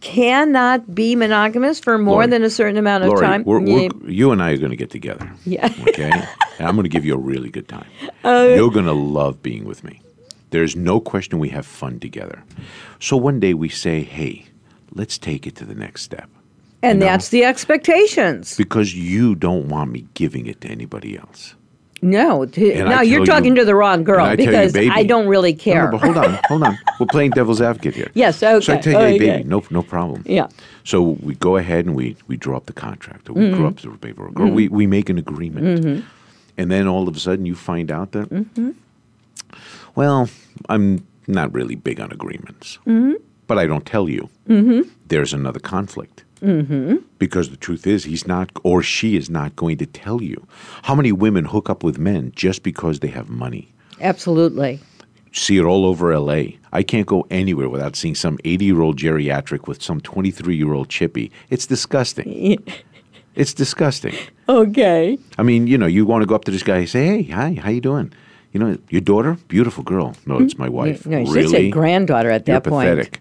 [0.00, 3.44] cannot be monogamous for more Lori, than a certain amount of Lori, time.
[3.44, 5.30] we're, yeah, we're, you and I are going to get together.
[5.44, 5.72] Yeah.
[5.88, 6.10] Okay.
[6.10, 7.86] and I'm going to give you a really good time.
[8.24, 10.02] Uh, You're going to love being with me.
[10.50, 12.42] There's no question we have fun together.
[12.98, 14.44] So one day we say, hey,
[14.92, 16.28] let's take it to the next step.
[16.82, 17.06] and know?
[17.06, 18.56] that's the expectations.
[18.56, 21.54] Because you don't want me giving it to anybody else.
[22.00, 24.90] No, t- And no, you're talking you- to the wrong girl I you, because baby-
[24.90, 25.86] I don't really care.
[25.86, 26.78] no, but hold on, hold on.
[27.00, 28.10] We're playing devil's advocate here.
[28.14, 28.60] Yes, okay.
[28.64, 29.18] So I tell you, hey, okay.
[29.38, 30.22] baby, no, no problem.
[30.26, 30.46] Yeah.
[30.84, 33.56] So we go ahead and we, we draw up the contract, or we Mm-hmm.
[33.56, 36.04] draw up the paperwork, or we, we make an agreement.
[36.56, 38.70] And then all of a sudden you find out that, Mm-hmm.
[39.94, 40.28] well,
[40.68, 42.78] I'm not really big on agreements.
[42.86, 43.14] Mm-hmm.
[43.46, 44.28] But I don't tell you.
[45.08, 46.24] There's another conflict.
[46.40, 46.96] Mm-hmm.
[47.18, 50.46] Because the truth is, he's not, or she is not going to tell you.
[50.82, 53.72] How many women hook up with men just because they have money?
[54.00, 54.80] Absolutely.
[55.32, 56.52] see it all over LA.
[56.72, 60.72] I can't go anywhere without seeing some 80 year old geriatric with some 23 year
[60.72, 61.30] old chippy.
[61.50, 62.62] It's disgusting.
[63.34, 64.14] it's disgusting.
[64.48, 65.18] Okay.
[65.38, 67.22] I mean, you know, you want to go up to this guy and say, hey,
[67.24, 68.12] hi, how you doing?
[68.52, 69.36] You know, your daughter?
[69.48, 70.14] Beautiful girl.
[70.24, 70.74] No, it's my mm-hmm.
[70.74, 71.06] wife.
[71.06, 71.42] No, you really?
[71.42, 72.88] should say granddaughter at that You're point.
[72.88, 73.20] pathetic.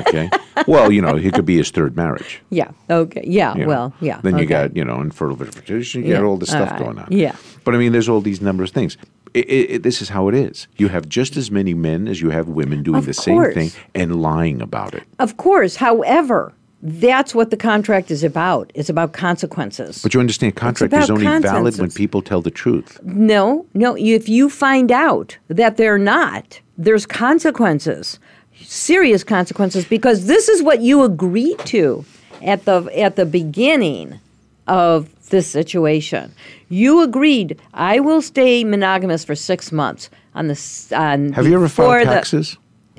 [0.00, 0.30] Okay.
[0.66, 2.40] Well, you know, it could be his third marriage.
[2.50, 2.70] Yeah.
[2.88, 3.22] Okay.
[3.26, 3.54] Yeah.
[3.54, 3.68] you know.
[3.68, 3.92] Well.
[4.00, 4.20] Yeah.
[4.22, 4.68] Then you okay.
[4.68, 6.16] got, you know, infertile fertilization, you Yeah.
[6.20, 6.84] got all this stuff All right.
[6.84, 7.08] going on.
[7.10, 7.34] Yeah.
[7.64, 8.96] But I mean, there's all these numbers of things.
[9.34, 10.68] It, it, it- this is how it is.
[10.76, 13.70] You have just as many men as you have women doing Of the same thing
[13.94, 15.02] and lying about it.
[15.18, 15.76] Of course.
[15.76, 16.52] However,
[16.86, 18.70] that's what the contract is about.
[18.74, 20.02] It's about consequences.
[20.02, 23.00] But you understand, contract is only valid when people tell the truth.
[23.02, 23.66] no.
[23.74, 23.96] No.
[23.96, 28.18] If you find out that they're not, there's consequences.
[28.64, 32.04] Serious consequences because this is what you agreed to
[32.42, 34.18] at the at the beginning
[34.66, 36.32] of this situation.
[36.68, 41.68] You agreed I will stay monogamous for six months on the on Have you ever
[41.68, 42.56] filed taxes?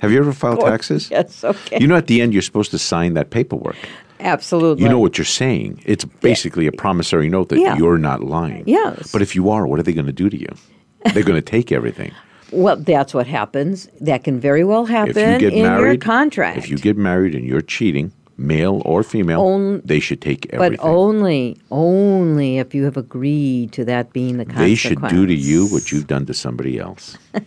[0.00, 1.10] have you ever filed taxes?
[1.10, 1.78] Yes, okay.
[1.80, 3.76] You know, at the end, you're supposed to sign that paperwork.
[4.20, 4.84] Absolutely.
[4.84, 5.82] You know what you're saying.
[5.84, 7.76] It's basically a promissory note that Yeah.
[7.76, 8.64] you're not lying.
[8.66, 9.10] Yes.
[9.10, 10.48] But if you are, what are they going to do to you?
[11.12, 12.12] They're going to take everything.
[12.52, 13.88] Well, that's what happens.
[14.00, 16.58] That can very well happen If you get in married, your contract.
[16.58, 20.76] if you get married and you're cheating, male or female, they should take everything.
[20.78, 24.68] but only, only if you have agreed to that being the consequence.
[24.68, 27.16] they should do to you what you've done to somebody else.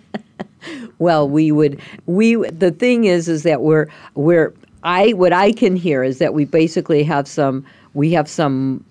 [0.99, 1.81] Well, we would.
[2.05, 4.53] We the thing is, is that we're we're.
[4.83, 7.65] I what I can hear is that we basically have some.
[7.93, 8.85] We have some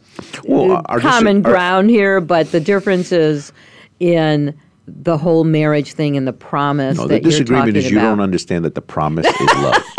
[0.45, 3.53] Well, uh, our dis- common our- ground here, but the difference is
[4.01, 4.53] in
[5.01, 8.11] the whole marriage thing and the promise No, that the disagreement is you about.
[8.11, 9.83] don't understand that the promise is love.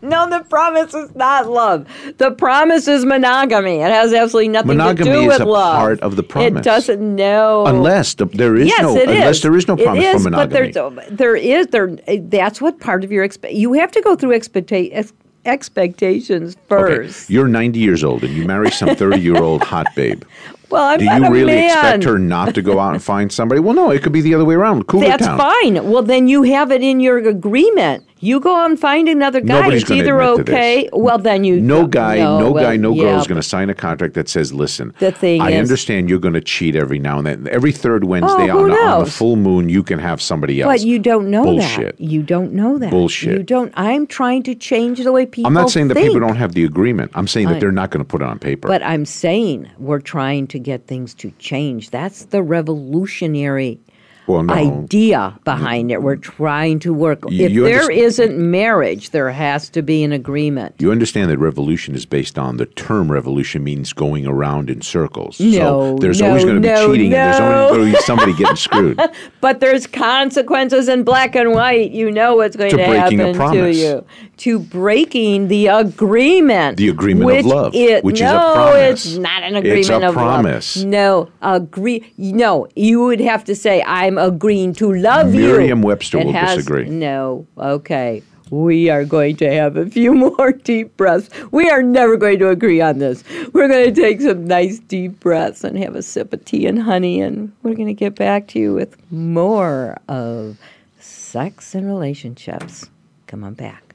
[0.00, 1.86] No, the promise is not love.
[2.18, 3.76] The promise is monogamy.
[3.78, 5.76] It has absolutely nothing Monogamy to do is with a love.
[5.76, 6.60] part of the promise.
[6.60, 7.66] It doesn't know.
[7.66, 9.42] unless the, there is yes, no it unless is.
[9.42, 10.72] there is no promise is, for monogamy.
[10.72, 11.96] But there's, there is there.
[12.20, 15.12] That's what part of your expe- you have to go through expecta- ex-
[15.44, 17.24] expectations first.
[17.26, 20.22] Okay, you're 90 years old and you marry some 30 year old hot babe.
[20.70, 21.70] Well, I'm Do you really man.
[21.70, 23.58] expect her not to go out and find somebody?
[23.58, 24.86] Well, no, it could be the other way around.
[24.86, 25.38] Cooler That's town.
[25.38, 25.90] fine.
[25.90, 28.06] Well, then you have it in your agreement.
[28.20, 29.60] You go and find another guy.
[29.60, 30.88] Nobody's it's either okay.
[30.92, 33.70] Well, then you No guy, no, well, guy, no girl yeah, is going to sign
[33.70, 36.98] a contract that says, "Listen, The thing I is- understand you're going to cheat every
[36.98, 37.48] now and then.
[37.50, 40.68] Every third oh, Wednesday Oh, on, on the full moon, you can have somebody else."
[40.80, 41.96] But you don't know Bullshit.
[41.96, 42.04] that.
[42.04, 42.90] You don't know that.
[42.90, 43.38] Bullshit.
[43.38, 43.72] You don't.
[43.76, 45.46] I'm trying to change the way people.
[45.46, 47.12] I'm not saying that people don't have the agreement.
[47.14, 48.68] I'm saying I- that they're not going to put it on paper.
[48.68, 51.90] But I'm saying we're trying to get things to change.
[51.90, 53.80] That's the revolutionary
[54.28, 54.54] well, no.
[54.54, 55.42] idea mm-hmm.
[55.44, 56.02] behind it.
[56.02, 57.20] We're trying to work.
[57.28, 60.74] You- if you there not marriage, there has to be an agreement.
[60.78, 65.40] You understand that revolution is based on the term revolution means going around in circles.
[65.40, 67.98] No, so there's no, always going to be no, cheating and there's always going to
[67.98, 69.00] be somebody getting screwed.
[69.40, 71.90] But there's consequences in black and white.
[71.90, 73.76] You know what's going To to, breaking a happen to promise.
[73.78, 74.04] you.
[74.38, 76.76] To breaking the agreement.
[76.76, 79.06] The agreement which of love, It, which is no, a promise.
[79.06, 80.76] it's not an It's agreement a of promise.
[80.76, 80.86] love.
[80.86, 82.12] No, agree.
[82.18, 85.42] No, you would have to say, I'm agreeing to love you.
[85.42, 86.88] Merriam-Webster will has- disagree.
[86.88, 88.22] No, okay.
[88.50, 91.28] we are going to have a few more deep breaths.
[91.50, 93.22] We are never going to agree on this.
[93.52, 96.80] We're going to take some nice deep breaths and have a sip of tea and
[96.82, 100.56] honey, and we're going to get back to you with more of
[100.98, 102.88] sex and relationships.
[103.26, 103.87] Come on back.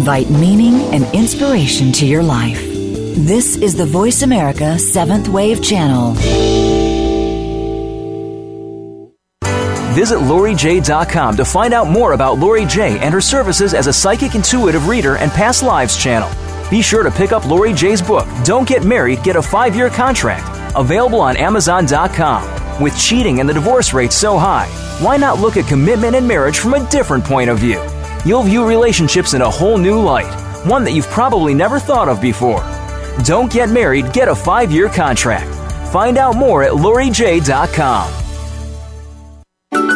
[0.00, 2.58] Invite meaning and inspiration to your life.
[2.62, 6.14] This is the Voice America Seventh Wave Channel.
[9.92, 14.34] Visit LoriJae.com to find out more about Lori Jae and her services as a psychic
[14.34, 16.30] intuitive reader and past lives channel.
[16.70, 19.90] Be sure to pick up Lori Jae's book, Don't Get Married, Get a Five Year
[19.90, 22.82] Contract, available on Amazon.com.
[22.82, 24.68] With cheating and the divorce rate so high,
[25.04, 27.82] why not look at commitment and marriage from a different point of view?
[28.24, 30.30] You'll view relationships in a whole new light,
[30.66, 32.62] one that you've probably never thought of before.
[33.24, 35.48] Don't get married, get a five year contract.
[35.90, 38.12] Find out more at LoriJae.com.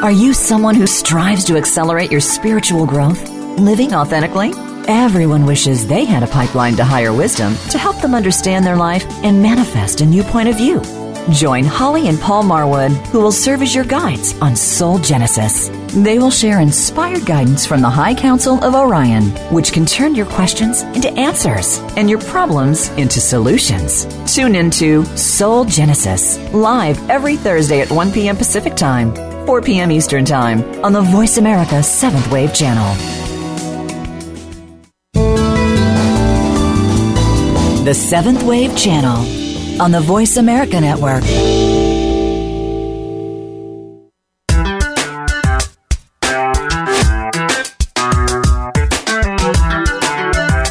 [0.03, 3.29] Are you someone who strives to accelerate your spiritual growth?
[3.59, 4.53] Living authentically?
[4.87, 9.05] Everyone wishes they had a pipeline to higher wisdom to help them understand their life
[9.25, 10.83] and manifest a new point of view.
[11.31, 15.71] Join Holly and Paul Marwood, who will serve as your guides on Soul Genesis.
[15.95, 20.27] They will share inspired guidance from the High Council of Orion, which can turn your
[20.27, 24.07] questions into answers and your problems into solutions.
[24.35, 28.37] Tune into Soul Genesis, live every Thursday at 1 p.m.
[28.37, 29.15] Pacific Time,
[29.47, 29.91] 4 p.m.
[29.91, 32.95] Eastern Time on the Voice America 7th Wave Channel.
[37.85, 39.44] The 7th Wave Channel
[39.81, 41.25] on the Voice America Network.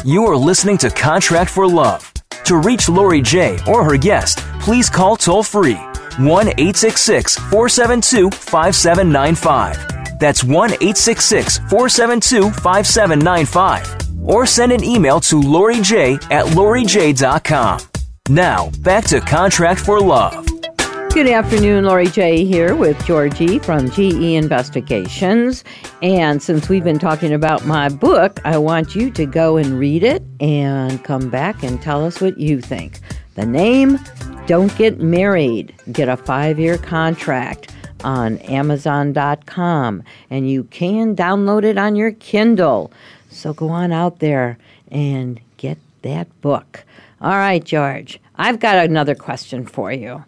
[0.04, 2.12] You are listening to Contract for Love.
[2.44, 5.78] To reach Lori Jae or her guest, please call toll free
[6.18, 10.18] 1 866 472 5795.
[10.18, 14.26] That's 1 866 472 5795.
[14.28, 17.93] Or send an email to Lori Jae at LoriJae.com.
[18.30, 20.46] Now, back to Contract for Love.
[21.10, 25.62] Good afternoon, Lori Jae here with Georgie from GE Investigations.
[26.00, 30.02] And since we've been talking about my book, I want you to go and read
[30.02, 33.00] it and come back and tell us what you think.
[33.34, 34.00] The name
[34.46, 40.02] Don't Get Married, get a five year contract on Amazon.com.
[40.30, 42.90] And you can download it on your Kindle.
[43.28, 44.56] So go on out there
[44.90, 46.84] and get that book.
[47.24, 50.22] All right, George, I've got another question for you.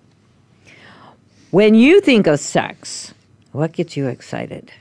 [1.51, 3.12] When you think of sex,
[3.53, 4.72] what gets you excited?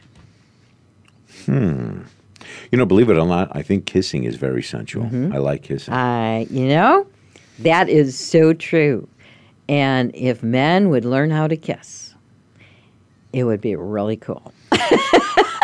[1.43, 2.03] Hmm.
[2.71, 5.09] You know, believe it or not, I think kissing is very sensual.
[5.33, 5.93] I like kissing.
[5.93, 7.05] I, you know,
[7.59, 9.09] that is so true.
[9.67, 12.15] And if men would learn how to kiss,
[13.33, 14.53] it would be really cool.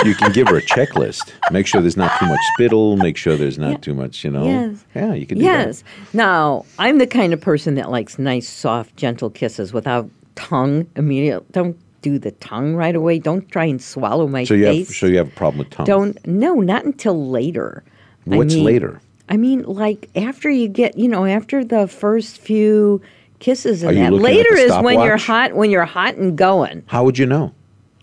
[0.05, 1.31] You can give her a checklist.
[1.51, 2.97] Make sure there's not too much spittle.
[2.97, 4.45] Make sure there's not too much, you know.
[4.45, 4.85] Yes.
[4.95, 5.83] Yeah, you can do Yes.
[6.13, 11.49] Now, I'm the kind of person that likes nice, soft, gentle kisses without tongue immediate.
[11.51, 13.19] Don't do the tongue right away.
[13.19, 14.47] Don't try and swallow my that.
[14.47, 14.97] So you have face.
[14.97, 15.85] so you have a problem with tongue.
[15.85, 17.83] Don't no, not until later.
[18.29, 19.01] I What's mean- later?
[19.29, 23.01] I mean, like after you get, you know, after the first few
[23.39, 24.11] kisses and that.
[24.13, 26.83] Later is when you're hot, when you're hot and going.
[26.87, 27.53] How would you know?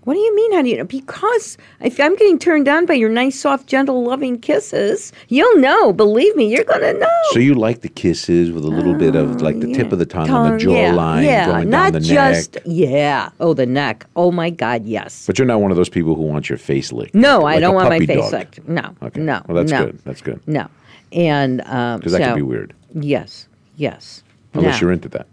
[0.08, 0.52] What do you mean?
[0.54, 0.84] How do you know?
[0.84, 5.92] Because if I'm getting turned on by your nice, soft, gentle, loving kisses, you'll know.
[5.92, 7.06] Believe me, you're gonna know.
[7.32, 10.06] So you like the kisses with a little bit of like the tip of the
[10.06, 12.62] tongue, on the Oh, Tongue, yeah, jawline, yeah, going not down the just neck.
[12.64, 13.28] yeah.
[13.38, 14.06] Oh, the neck.
[14.16, 15.26] Oh my God, yes.
[15.26, 17.14] But you're not one of those people who want your face licked.
[17.14, 18.32] No, like I don't want my face dog.
[18.32, 18.66] licked.
[18.66, 19.20] No, Okay.
[19.20, 19.98] no, Well, that's no, good.
[20.06, 20.40] That's good.
[20.46, 20.68] no.
[21.12, 23.46] And um, Because that so, could be weird, Yes,
[23.76, 24.22] yes.
[24.54, 25.26] unless Now- you're into that.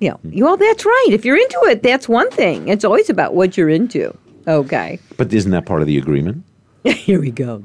[0.00, 0.14] Yeah.
[0.24, 1.06] Well, that's right.
[1.10, 2.68] If you're into it, that's one thing.
[2.68, 4.16] It's always about what you're into.
[4.46, 4.98] Oh, okay.
[5.16, 6.44] But isn't that part of the agreement?
[6.84, 7.62] Here we go.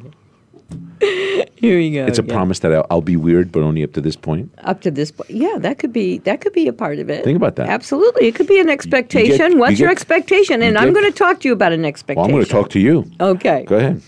[1.01, 2.05] Here we go.
[2.05, 2.35] It's a again.
[2.35, 4.51] promise that I'll, I'll be weird, but only up to this point.
[4.59, 7.23] Up to this point, yeah, that could be that could be a part of it.
[7.23, 7.67] Think about that.
[7.69, 9.53] Absolutely, it could be an expectation.
[9.53, 10.61] you What's your get- expectation?
[10.61, 12.17] And you I'm going to talk to you about an expectation.
[12.17, 13.09] Well, I'm going to talk to you.
[13.19, 13.65] Okay.
[13.67, 14.01] Go ahead.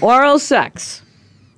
[0.00, 1.01] Oral sex.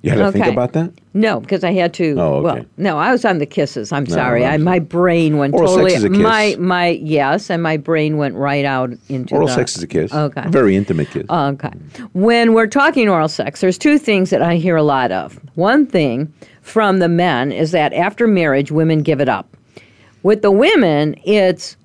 [0.05, 0.91] You had to think about that.
[1.15, 2.11] No, because I had to.
[2.19, 2.67] Oh, Well, okay.
[2.77, 3.91] no, I was on the kisses.
[3.91, 4.45] I'm sorry.
[4.45, 5.93] I, my brain went Oral sex totally.
[5.95, 6.19] is a kiss.
[6.19, 9.87] My my yes, and my brain went right out into Oral the, sex is a
[9.87, 10.13] kiss.
[10.13, 10.43] Okay.
[10.45, 11.25] A very intimate kiss.
[11.27, 11.71] Okay.
[12.13, 15.39] When we're talking oral sex, there's two things that I hear a lot of.
[15.55, 16.31] One thing
[16.61, 19.57] from the men is that after marriage, women give it up.
[20.21, 21.77] With the women, it's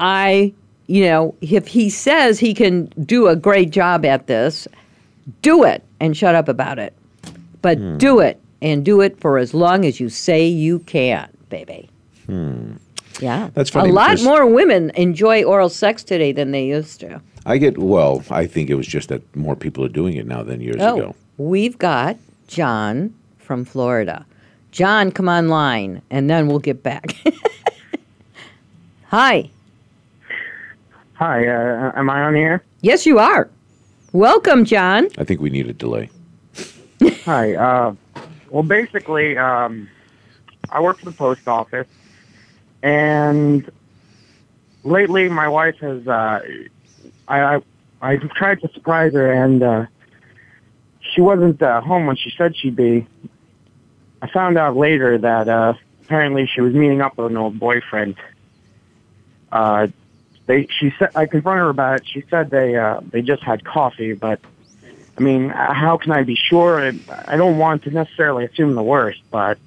[0.00, 0.52] I,
[0.88, 4.66] you know, if he says he can do a great job at this,
[5.42, 6.92] do it and shut up about it.
[7.62, 11.88] But do it and do it for as long as you say you can, baby.
[12.26, 12.72] Hmm.
[13.20, 13.50] Yeah.
[13.54, 17.20] That's funny A lot more women enjoy oral sex today than they used to.
[17.46, 18.24] I get well.
[18.30, 20.96] I think it was just that more people are doing it now than years Oh,
[20.96, 21.16] ago.
[21.38, 22.16] we've got
[22.48, 24.26] John from Florida.
[24.72, 27.14] John, come online, and then we'll get back.
[29.08, 29.50] Hi.
[31.14, 32.64] Hi, uh, am I on the air?
[32.80, 33.48] Yes, you are.
[34.12, 35.08] Welcome, John.
[35.16, 36.10] I think we need a delay.
[37.24, 37.54] Hi.
[37.54, 37.94] Uh,
[38.50, 39.88] well, basically, um,
[40.68, 41.86] I work for the post office,
[42.82, 43.70] and
[44.84, 46.06] lately my wife has.
[46.06, 46.40] Uh,
[47.26, 47.62] I, I
[48.02, 49.86] I tried to surprise her, and uh,
[51.14, 53.06] she wasn't uh, home when she said she'd be.
[54.20, 55.72] I found out later that uh,
[56.04, 58.16] apparently she was meeting up with an old boyfriend.
[59.50, 59.86] Uh,
[60.46, 62.06] they she said I confronted her about it.
[62.06, 64.40] She said they uh, they just had coffee, but
[65.18, 66.80] I mean, uh, how can I be sure?
[66.80, 66.92] I,
[67.26, 69.58] I don't want to necessarily assume the worst, but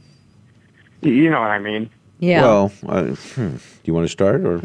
[1.01, 1.89] you know what I mean.
[2.19, 2.41] Yeah.
[2.41, 3.49] Well, uh, hmm.
[3.57, 4.61] do you want to start, or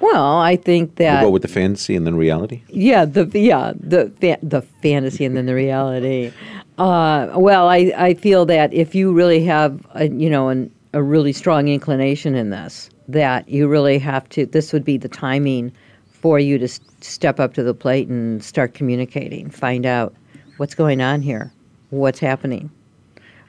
[0.00, 2.62] Well, I think we'll that go with the fantasy and then reality?
[2.68, 6.32] yeah, the yeah the fa- the fantasy and then the reality.
[6.78, 11.02] Uh, well, I I feel that if you really have a, you know an, a
[11.02, 14.46] really strong inclination in this, that you really have to.
[14.46, 15.72] This would be the timing
[16.10, 19.50] for you to s- step up to the plate and start communicating.
[19.50, 20.14] Find out
[20.56, 21.52] what's going on here,
[21.90, 22.70] what's happening.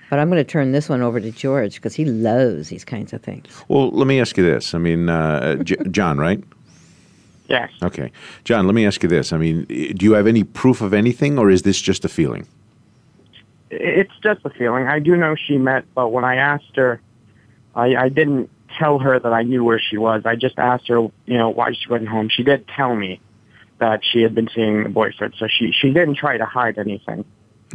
[0.10, 3.14] But I'm going to turn this one over to George because he loves these kinds
[3.14, 3.64] of things.
[3.68, 4.76] Well, let me ask you this.
[4.76, 6.44] I mean, uh, J- John, right?
[7.48, 7.72] Yes.
[7.82, 8.12] Okay,
[8.46, 8.66] John.
[8.68, 9.34] Let me ask you this.
[9.34, 12.48] I mean, do you have any proof of anything, or is this just a feeling?
[13.70, 14.88] It's just a feeling.
[14.88, 17.02] I do know she met, but when I asked her,
[17.76, 18.50] I, I didn't
[18.80, 20.24] tell her that I knew where she was.
[20.26, 20.96] I just asked her,
[21.26, 22.30] you know, why she wasn't home.
[22.30, 23.20] She did tell me
[23.80, 27.26] that she had been seeing the boyfriend, so she she didn't try to hide anything.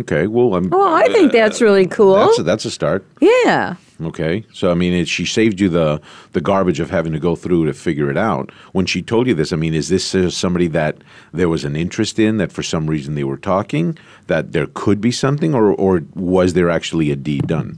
[0.01, 0.29] Okay.
[0.29, 2.15] Well, I'm, Well, I think that's really cool.
[2.15, 3.05] that's a, that's a start.
[3.21, 3.75] yeah.
[4.01, 7.35] Okay, so I mean, it, she saved you the the garbage of having to go
[7.35, 8.53] through to figure it out.
[8.71, 10.99] When she told you this, I mean, is this uh, somebody that
[11.33, 15.01] there was an interest in that for some reason they were talking that there could
[15.01, 17.77] be something, or or was there actually a deed done?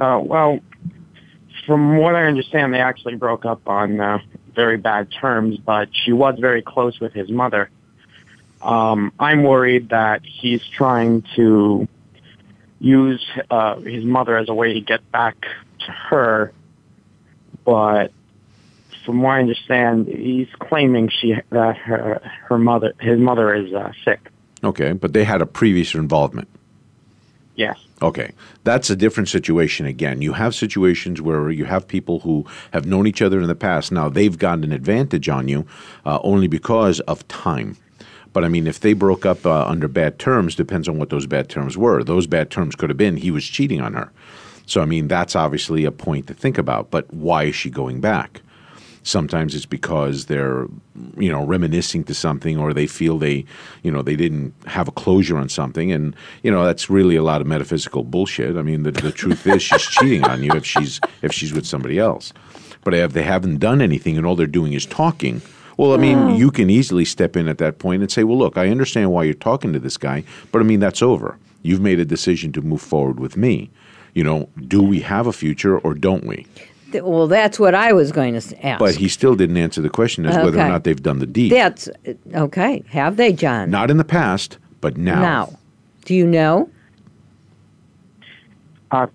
[0.00, 0.58] Uh, well,
[1.66, 4.18] from what I understand, they actually broke up on uh,
[4.54, 7.68] very bad terms, but she was very close with his mother.
[8.62, 11.86] Um, I'm worried that he's trying to
[12.78, 15.46] use uh, his mother as a way to get back
[15.80, 16.52] to her,
[17.64, 18.12] but
[19.04, 23.92] from what I understand, he's claiming she that her her mother his mother is uh,
[24.04, 24.30] sick.
[24.64, 26.48] Okay, but they had a previous involvement.
[27.54, 27.78] Yes.
[28.02, 28.32] Okay,
[28.62, 30.20] that's a different situation again.
[30.20, 33.90] You have situations where you have people who have known each other in the past.
[33.90, 35.66] Now they've gotten an advantage on you
[36.04, 37.78] uh, only because of time.
[38.34, 41.26] But I mean, if they broke up uh, under bad terms, depends on what those
[41.26, 42.04] bad terms were.
[42.04, 44.12] Those bad terms could have been he was cheating on her.
[44.66, 46.90] So I mean, that's obviously a point to think about.
[46.90, 48.42] But why is she going back?
[49.06, 50.66] Sometimes it's because they're,
[51.16, 53.44] you know, reminiscing to something, or they feel they,
[53.84, 57.22] you know, they didn't have a closure on something, and you know that's really a
[57.22, 58.56] lot of metaphysical bullshit.
[58.56, 61.66] I mean, the, the truth is she's cheating on you if she's if she's with
[61.66, 62.32] somebody else.
[62.82, 65.40] But if they haven't done anything and all they're doing is talking,
[65.76, 66.38] well, I mean, mm.
[66.38, 69.22] you can easily step in at that point and say, well, look, I understand why
[69.22, 71.38] you're talking to this guy, but I mean that's over.
[71.62, 73.70] You've made a decision to move forward with me.
[74.14, 76.46] You know, do we have a future or don't we?
[76.96, 78.78] Th- Well, that's what I was going to ask.
[78.78, 81.52] But he still didn't answer the question as whether or not they've done the deed.
[81.52, 81.88] That's
[82.34, 82.82] okay.
[82.88, 83.70] Have they, John?
[83.70, 85.20] Not in the past, but now.
[85.20, 85.58] Now.
[86.06, 86.70] Do you know?
[88.90, 89.08] Uh,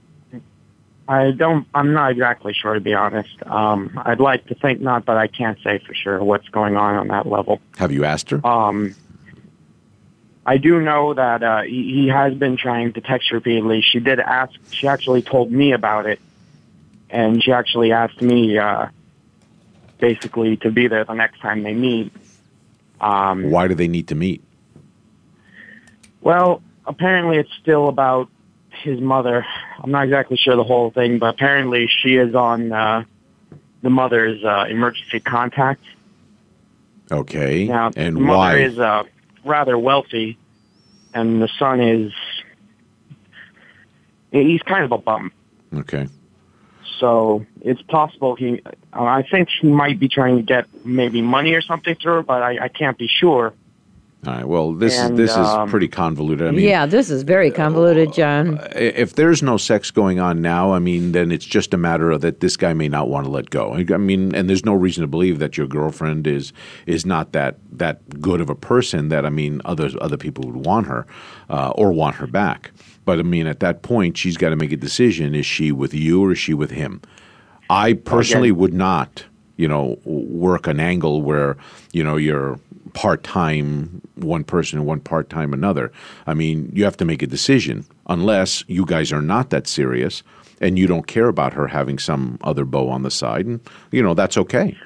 [1.07, 1.65] I don't.
[1.73, 3.29] I'm not exactly sure, to be honest.
[3.45, 6.95] Um, I'd like to think not, but I can't say for sure what's going on
[6.95, 7.59] on that level.
[7.77, 8.45] Have you asked her?
[8.45, 8.93] Um,
[10.45, 13.81] I do know that uh, he, he has been trying to text repeatedly.
[13.81, 14.53] She did ask.
[14.71, 16.19] She actually told me about it,
[17.11, 18.87] and she actually asked me uh,
[19.99, 22.11] basically to be there the next time they meet.
[22.99, 24.41] Um, Why do they need to meet?
[26.21, 28.29] Well, apparently it's still about
[28.69, 29.45] his mother.
[29.79, 33.03] I'm not exactly sure the whole thing, but apparently she is on uh,
[33.81, 35.83] the mother's uh, emergency contact.
[37.11, 37.65] Okay.
[37.65, 38.57] Now, and the mother why?
[38.59, 39.03] is uh,
[39.43, 40.37] rather wealthy,
[41.13, 42.13] and the son is
[44.31, 45.31] he's kind of a bum.
[45.75, 46.07] okay.
[46.99, 48.61] So it's possible he.
[48.93, 52.41] I think he might be trying to get maybe money or something through her, but
[52.43, 53.53] I, I can't be sure.
[54.27, 54.47] All right.
[54.47, 56.47] Well, this And, is this um, is pretty convoluted.
[56.47, 58.59] I mean, yeah, this is very convoluted, John.
[58.59, 62.11] i- if there's no sex going on now, I mean, then it's just a matter
[62.11, 63.73] of that this guy may not want to let go.
[63.73, 66.53] I mean, and there's no reason to believe that your girlfriend is
[66.85, 70.67] is not that that good of a person that I mean, other other people would
[70.67, 71.07] want her
[71.49, 72.69] uh, or want her back.
[73.05, 75.93] But I mean, at that point, she's got to make a decision: is she with
[75.93, 77.01] you or is she with him?
[77.69, 79.25] I personally Again- would not,
[79.57, 81.57] you know, work an angle where
[81.93, 82.59] you know you're
[82.93, 85.91] part time one person and one part time another.
[86.27, 90.23] I mean, you have to make a decision unless you guys are not that serious
[90.59, 93.59] and you don't care about her having some other beau on the side, and
[93.91, 94.77] you know that's okay.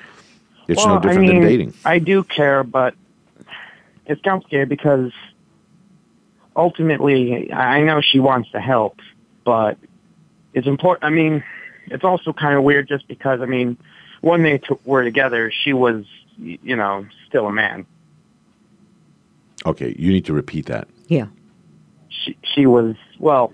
[0.68, 1.74] It's no different I mean, than dating.
[1.84, 2.96] I do care, but
[4.06, 5.12] it's complicated because
[6.56, 9.00] ultimately, I know she wants to help,
[9.44, 9.78] but
[10.54, 11.04] it's important.
[11.04, 11.44] I mean,
[11.88, 13.78] it's also kind of weird just because, I mean,
[14.22, 16.06] when they t- were together, she was,
[16.38, 17.86] you know, still a man.
[19.66, 20.88] Okay, you need to repeat that.
[21.08, 21.28] Yeah.
[22.10, 23.54] She, she was, well,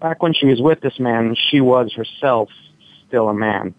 [0.00, 2.48] back when she was with this man, she was herself
[3.06, 3.74] still a man.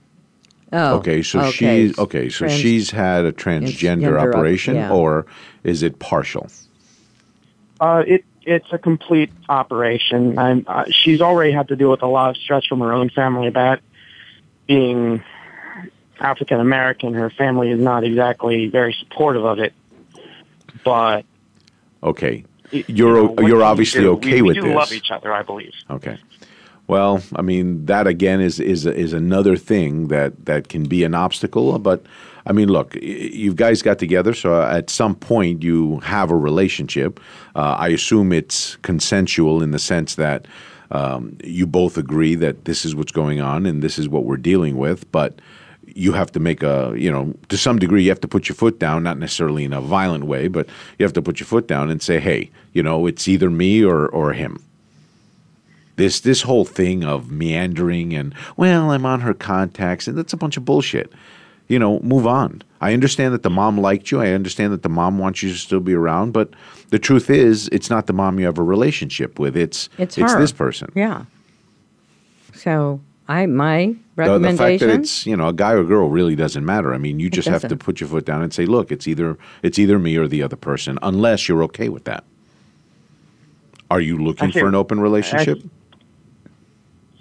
[0.72, 0.98] Oh.
[0.98, 2.30] Okay, so she's okay.
[2.30, 4.92] So Trans- she's had a transgender Transgender op- operation, yeah.
[4.92, 5.26] or
[5.64, 6.48] is it partial?
[7.80, 10.38] Uh, it it's a complete operation.
[10.38, 13.10] I'm, uh, she's already had to deal with a lot of stress from her own
[13.10, 13.80] family about
[14.68, 15.24] being
[16.20, 17.14] African American.
[17.14, 19.74] Her family is not exactly very supportive of it.
[20.84, 21.26] But
[22.02, 24.12] Okay, You're you know, o- you're obviously do?
[24.14, 24.76] okay we, with we do this.
[24.76, 25.74] love each other, I believe.
[25.90, 26.18] Okay.
[26.90, 31.14] Well, I mean that again is is is another thing that that can be an
[31.14, 31.78] obstacle.
[31.78, 32.04] But
[32.48, 37.20] I mean, look, you guys got together, so at some point you have a relationship.
[37.56, 40.48] Uh, I assume it's consensual in the sense that
[40.90, 44.38] um, you both agree that this is what's going on and this is what we're
[44.38, 45.12] dealing with.
[45.12, 45.40] But
[45.86, 48.56] you have to make a you know to some degree you have to put your
[48.56, 50.68] foot down, not necessarily in a violent way, but
[50.98, 53.86] you have to put your foot down and say, hey, you know, it's either me
[53.86, 54.58] or or him
[56.00, 60.38] this this whole thing of meandering and well i'm on her contacts and that's a
[60.38, 61.12] bunch of bullshit.
[61.68, 62.64] You know move on.
[62.82, 64.22] I understand that the mom liked you.
[64.22, 66.52] I understand that the mom wants you to still be around but
[66.90, 69.56] the truth is it's not the mom you have a relationship with.
[69.56, 70.40] It's It's her.
[70.40, 70.90] this person.
[70.96, 71.26] Yeah.
[72.54, 76.36] So I my the, the fact that it's you know a guy or girl really
[76.36, 76.94] doesn't matter.
[76.94, 79.38] I mean you just have to put your foot down and say look it's either
[79.64, 82.24] it's either me or the other person unless you're okay with that.
[83.92, 84.62] Are you looking see.
[84.62, 85.62] for an open relationship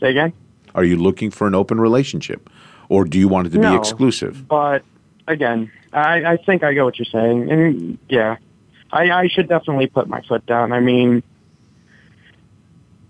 [0.01, 0.33] Say again?
[0.75, 2.49] Are you looking for an open relationship,
[2.89, 4.47] or do you want it to be exclusive?
[4.47, 4.83] But
[5.27, 8.37] again, I, I think I get what you're saying, and yeah,
[8.93, 10.73] I, I should definitely put my foot down.
[10.73, 11.23] I mean,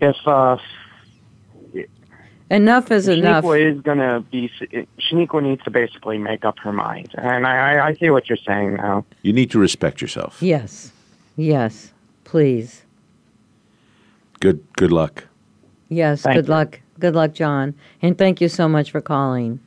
[0.01, 0.57] if uh,
[2.49, 3.43] enough is enough.
[3.43, 4.49] Shaniqua is gonna be,
[5.11, 8.37] Shaniqua needs to basically make up her mind, and I, I, I see what you're
[8.37, 9.05] saying now.
[9.21, 10.41] You need to respect yourself.
[10.41, 10.91] Yes.
[11.35, 11.93] Yes.
[12.23, 12.83] Please.
[14.39, 15.25] Good good luck.
[15.89, 16.21] Yes.
[16.21, 16.53] Thank good you.
[16.53, 16.79] luck.
[16.99, 17.73] Good luck, John.
[18.01, 19.59] And thank you so much for calling.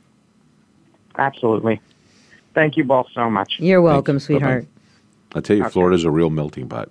[1.17, 1.79] Absolutely.
[2.53, 3.55] Thank you both so much.
[3.59, 4.19] You're welcome, you.
[4.19, 4.67] sweetheart.
[5.35, 5.71] I tell you, Okay.
[5.71, 6.89] Florida's a real melting pot.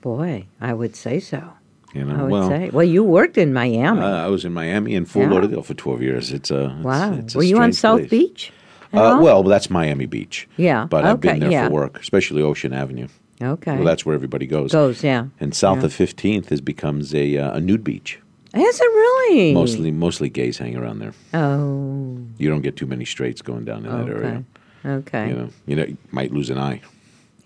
[0.00, 1.52] Boy, I would say so.
[1.92, 2.70] You know, I would well, say.
[2.70, 4.00] Well, you worked in Miami.
[4.00, 5.32] uh, I was in Miami and Fort Yeah.
[5.34, 6.30] Lauderdale for twelve years.
[6.32, 7.12] It's a it's, wow.
[7.14, 8.10] It's a Were you on South place.
[8.10, 8.52] Beach?
[8.92, 10.48] Uh, well, that's Miami Beach.
[10.56, 11.66] Yeah, but I've been there yeah.
[11.66, 13.08] for work, especially Ocean Avenue.
[13.42, 13.74] okay.
[13.74, 14.70] Well, that's where everybody goes.
[14.70, 15.02] goes.
[15.02, 15.26] Yeah.
[15.40, 15.86] And south Yeah.
[15.86, 18.20] of Fifteenth has becomes a uh, a nude beach.
[18.52, 19.54] Is it really?
[19.54, 21.14] Mostly mostly gays hang around there.
[21.34, 22.18] Oh.
[22.38, 24.44] You don't get too many straights going down in that area.
[24.84, 25.28] Okay.
[25.28, 26.80] You know, you know, you might lose an eye.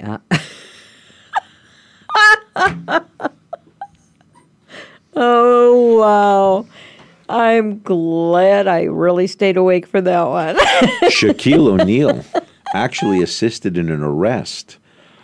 [0.00, 0.18] Yeah.
[5.14, 6.66] oh wow.
[7.28, 10.57] I'm glad I really stayed awake for that one.
[11.11, 12.24] Shaquille O'Neal
[12.74, 14.78] actually assisted in an arrest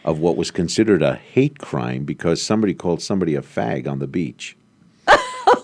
[0.04, 4.06] of what was considered a hate crime because somebody called somebody a fag on the
[4.06, 4.56] beach.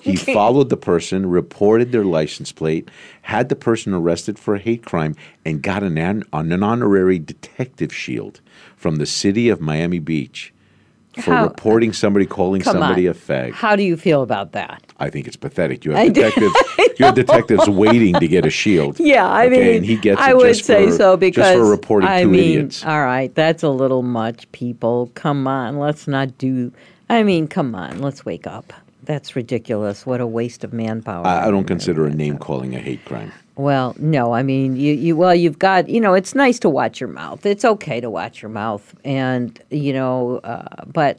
[0.03, 2.89] He followed the person, reported their license plate,
[3.23, 7.93] had the person arrested for a hate crime, and got an, an, an honorary detective
[7.95, 8.41] shield
[8.77, 10.53] from the city of Miami Beach
[11.21, 13.13] for How- reporting somebody calling Come somebody on.
[13.13, 13.53] a fag.
[13.53, 14.83] How do you feel about that?
[14.99, 15.85] I think it's pathetic.
[15.85, 16.55] You have detectives.
[16.99, 18.99] you have detectives waiting to get a shield.
[19.07, 21.71] Yeah, I okay, mean, and he gets I would say for, so because just for
[21.71, 22.85] reporting I two mean, idiots.
[22.85, 25.11] all right, that's a little much, people.
[25.15, 26.73] Come on, let's not do.
[27.09, 28.73] I mean, come on, let's wake up.
[29.07, 30.05] That's ridiculous.
[30.05, 31.27] What a waste of manpower.
[31.27, 33.33] I, I don't consider a name calling a hate crime.
[33.57, 37.01] Well, no, I mean, you, you, well, you've got, you know, it's nice to watch
[37.01, 37.47] your mouth.
[37.47, 38.95] It's okay to watch your mouth.
[39.05, 41.19] And, you know, uh, but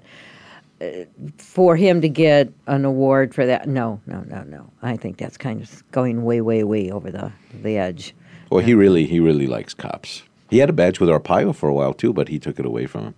[0.80, 1.06] uh,
[1.38, 4.70] for him to get an award for that, no, no, no, no.
[4.84, 7.32] I think that's kind of going way, way, way over the,
[7.64, 8.14] the edge.
[8.50, 10.24] Well, he really he really likes cops.
[10.50, 12.86] He had a badge with Arpaio for a while too, but he took it away
[12.86, 13.16] from him.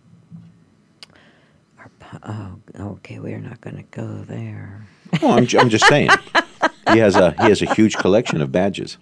[2.23, 3.19] Oh, okay.
[3.19, 4.87] We're not going to go there.
[5.21, 6.09] Well, I'm, I'm just saying.
[6.91, 8.97] He has a he has a huge collection of badges.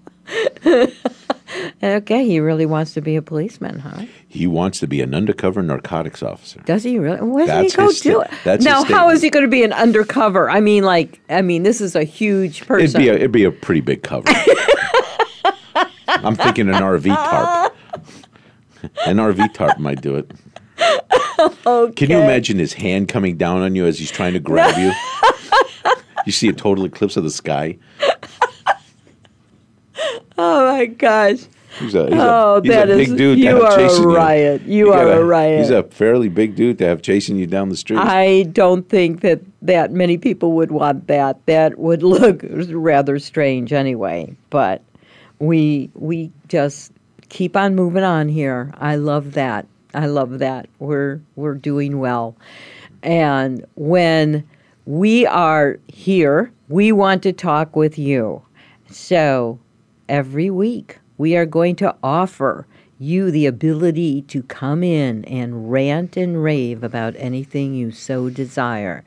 [1.82, 4.05] Okay, he really wants to be a policeman, huh?
[4.28, 6.60] He wants to be an undercover narcotics officer.
[6.66, 7.22] Does he really?
[7.22, 8.32] Where does he go do it?
[8.43, 10.49] that's now, how is he going to be an undercover?
[10.49, 12.84] I mean, like, I mean, this is a huge person.
[12.84, 14.28] It'd be a it'd be a pretty big cover.
[16.08, 17.76] I'm thinking an RV tarp.
[19.05, 20.32] An RV tarp might do it.
[21.95, 24.91] Can you imagine his hand coming down on you as he's trying to grab you?
[26.25, 27.77] You see a total eclipse of the sky.
[30.38, 31.39] oh my gosh!
[31.79, 33.39] He's a, he's Oh, a, he's that a is- big dude.
[33.39, 34.61] you are a riot.
[34.63, 35.59] You got are a riot.
[35.59, 37.99] He's a fairly big dude to have chasing you down the street.
[37.99, 41.45] I don't think that that many people would want that.
[41.45, 44.35] That would look rather strange anyway.
[44.49, 44.81] But
[45.39, 46.91] we we just
[47.29, 48.71] keep on moving on here.
[48.79, 49.65] I love that.
[49.97, 50.69] I love that.
[50.77, 52.37] We're we're doing well.
[53.01, 54.47] And when
[54.85, 58.43] we are here, we want to talk with you.
[58.91, 59.59] So
[60.07, 62.67] every week we are going to offer
[62.99, 69.03] you the ability to come in and rant and rave about anything you so desire.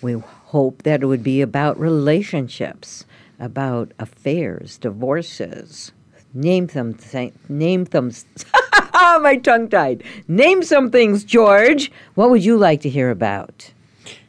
[0.00, 3.06] We hope that it would be about relationships,
[3.40, 5.90] about affairs, divorces.
[6.34, 8.12] Name them, th- name them.
[8.94, 10.04] My tongue tied.
[10.28, 11.90] Name some things, George.
[12.14, 13.72] What would you like to hear about?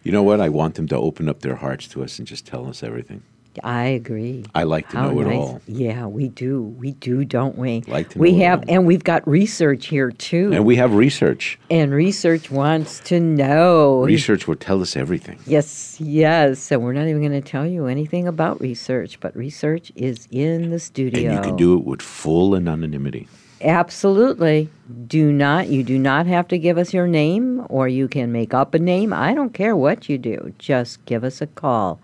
[0.03, 0.39] you know what?
[0.39, 3.21] I want them to open up their hearts to us and just tell us everything.
[3.63, 4.45] I agree.
[4.55, 5.61] I like to How know it all.
[5.67, 6.61] Yeah, we do.
[6.61, 7.81] We do, don't we?
[7.87, 10.51] Like to we have, and we've got research here too.
[10.53, 11.59] And we have research.
[11.69, 14.03] And research wants to know.
[14.03, 15.39] Research will tell us everything.
[15.45, 16.59] Yes, yes.
[16.59, 20.69] So we're not even going to tell you anything about research, but research is in
[20.69, 21.29] the studio.
[21.29, 23.27] And you can do it with full anonymity.
[23.61, 24.69] Absolutely.
[25.07, 28.53] Do not you do not have to give us your name or you can make
[28.53, 29.11] up a name.
[29.11, 30.53] I don't care what you do.
[30.59, 31.99] Just give us a call.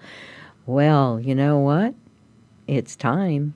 [0.66, 1.93] Well, you know what?
[2.68, 3.53] It's time.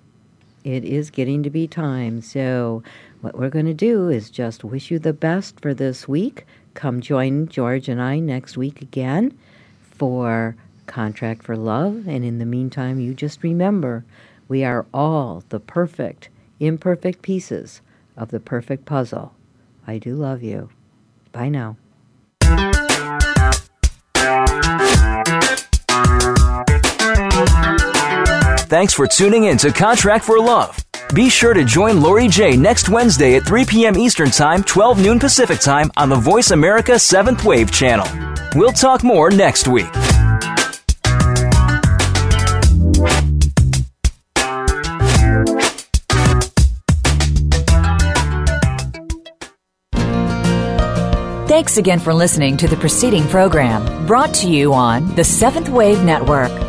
[0.64, 2.22] It is getting to be time.
[2.22, 2.84] So
[3.22, 6.46] what we're going to do is just wish you the best for this week.
[6.76, 9.38] Come join George and I next week again
[9.82, 10.56] for
[10.86, 12.08] Contract for Love.
[12.08, 14.06] And in the meantime, you just remember
[14.48, 16.30] we are all the perfect,
[16.60, 17.82] imperfect pieces
[18.16, 19.34] of the perfect puzzle.
[19.88, 20.70] I do love you.
[21.32, 21.78] Bye now.
[28.70, 30.78] Thanks for tuning in to Contract for Love.
[31.16, 33.98] Be sure to join Lori Jae next Wednesday at 3 p.m.
[33.98, 38.06] Eastern Time, 12 noon Pacific Time on the Voice America 7th Wave channel.
[38.54, 39.90] We'll talk more next week.
[51.48, 56.04] Thanks again for listening to the preceding program brought to you on the Seventh Wave
[56.04, 56.69] Network.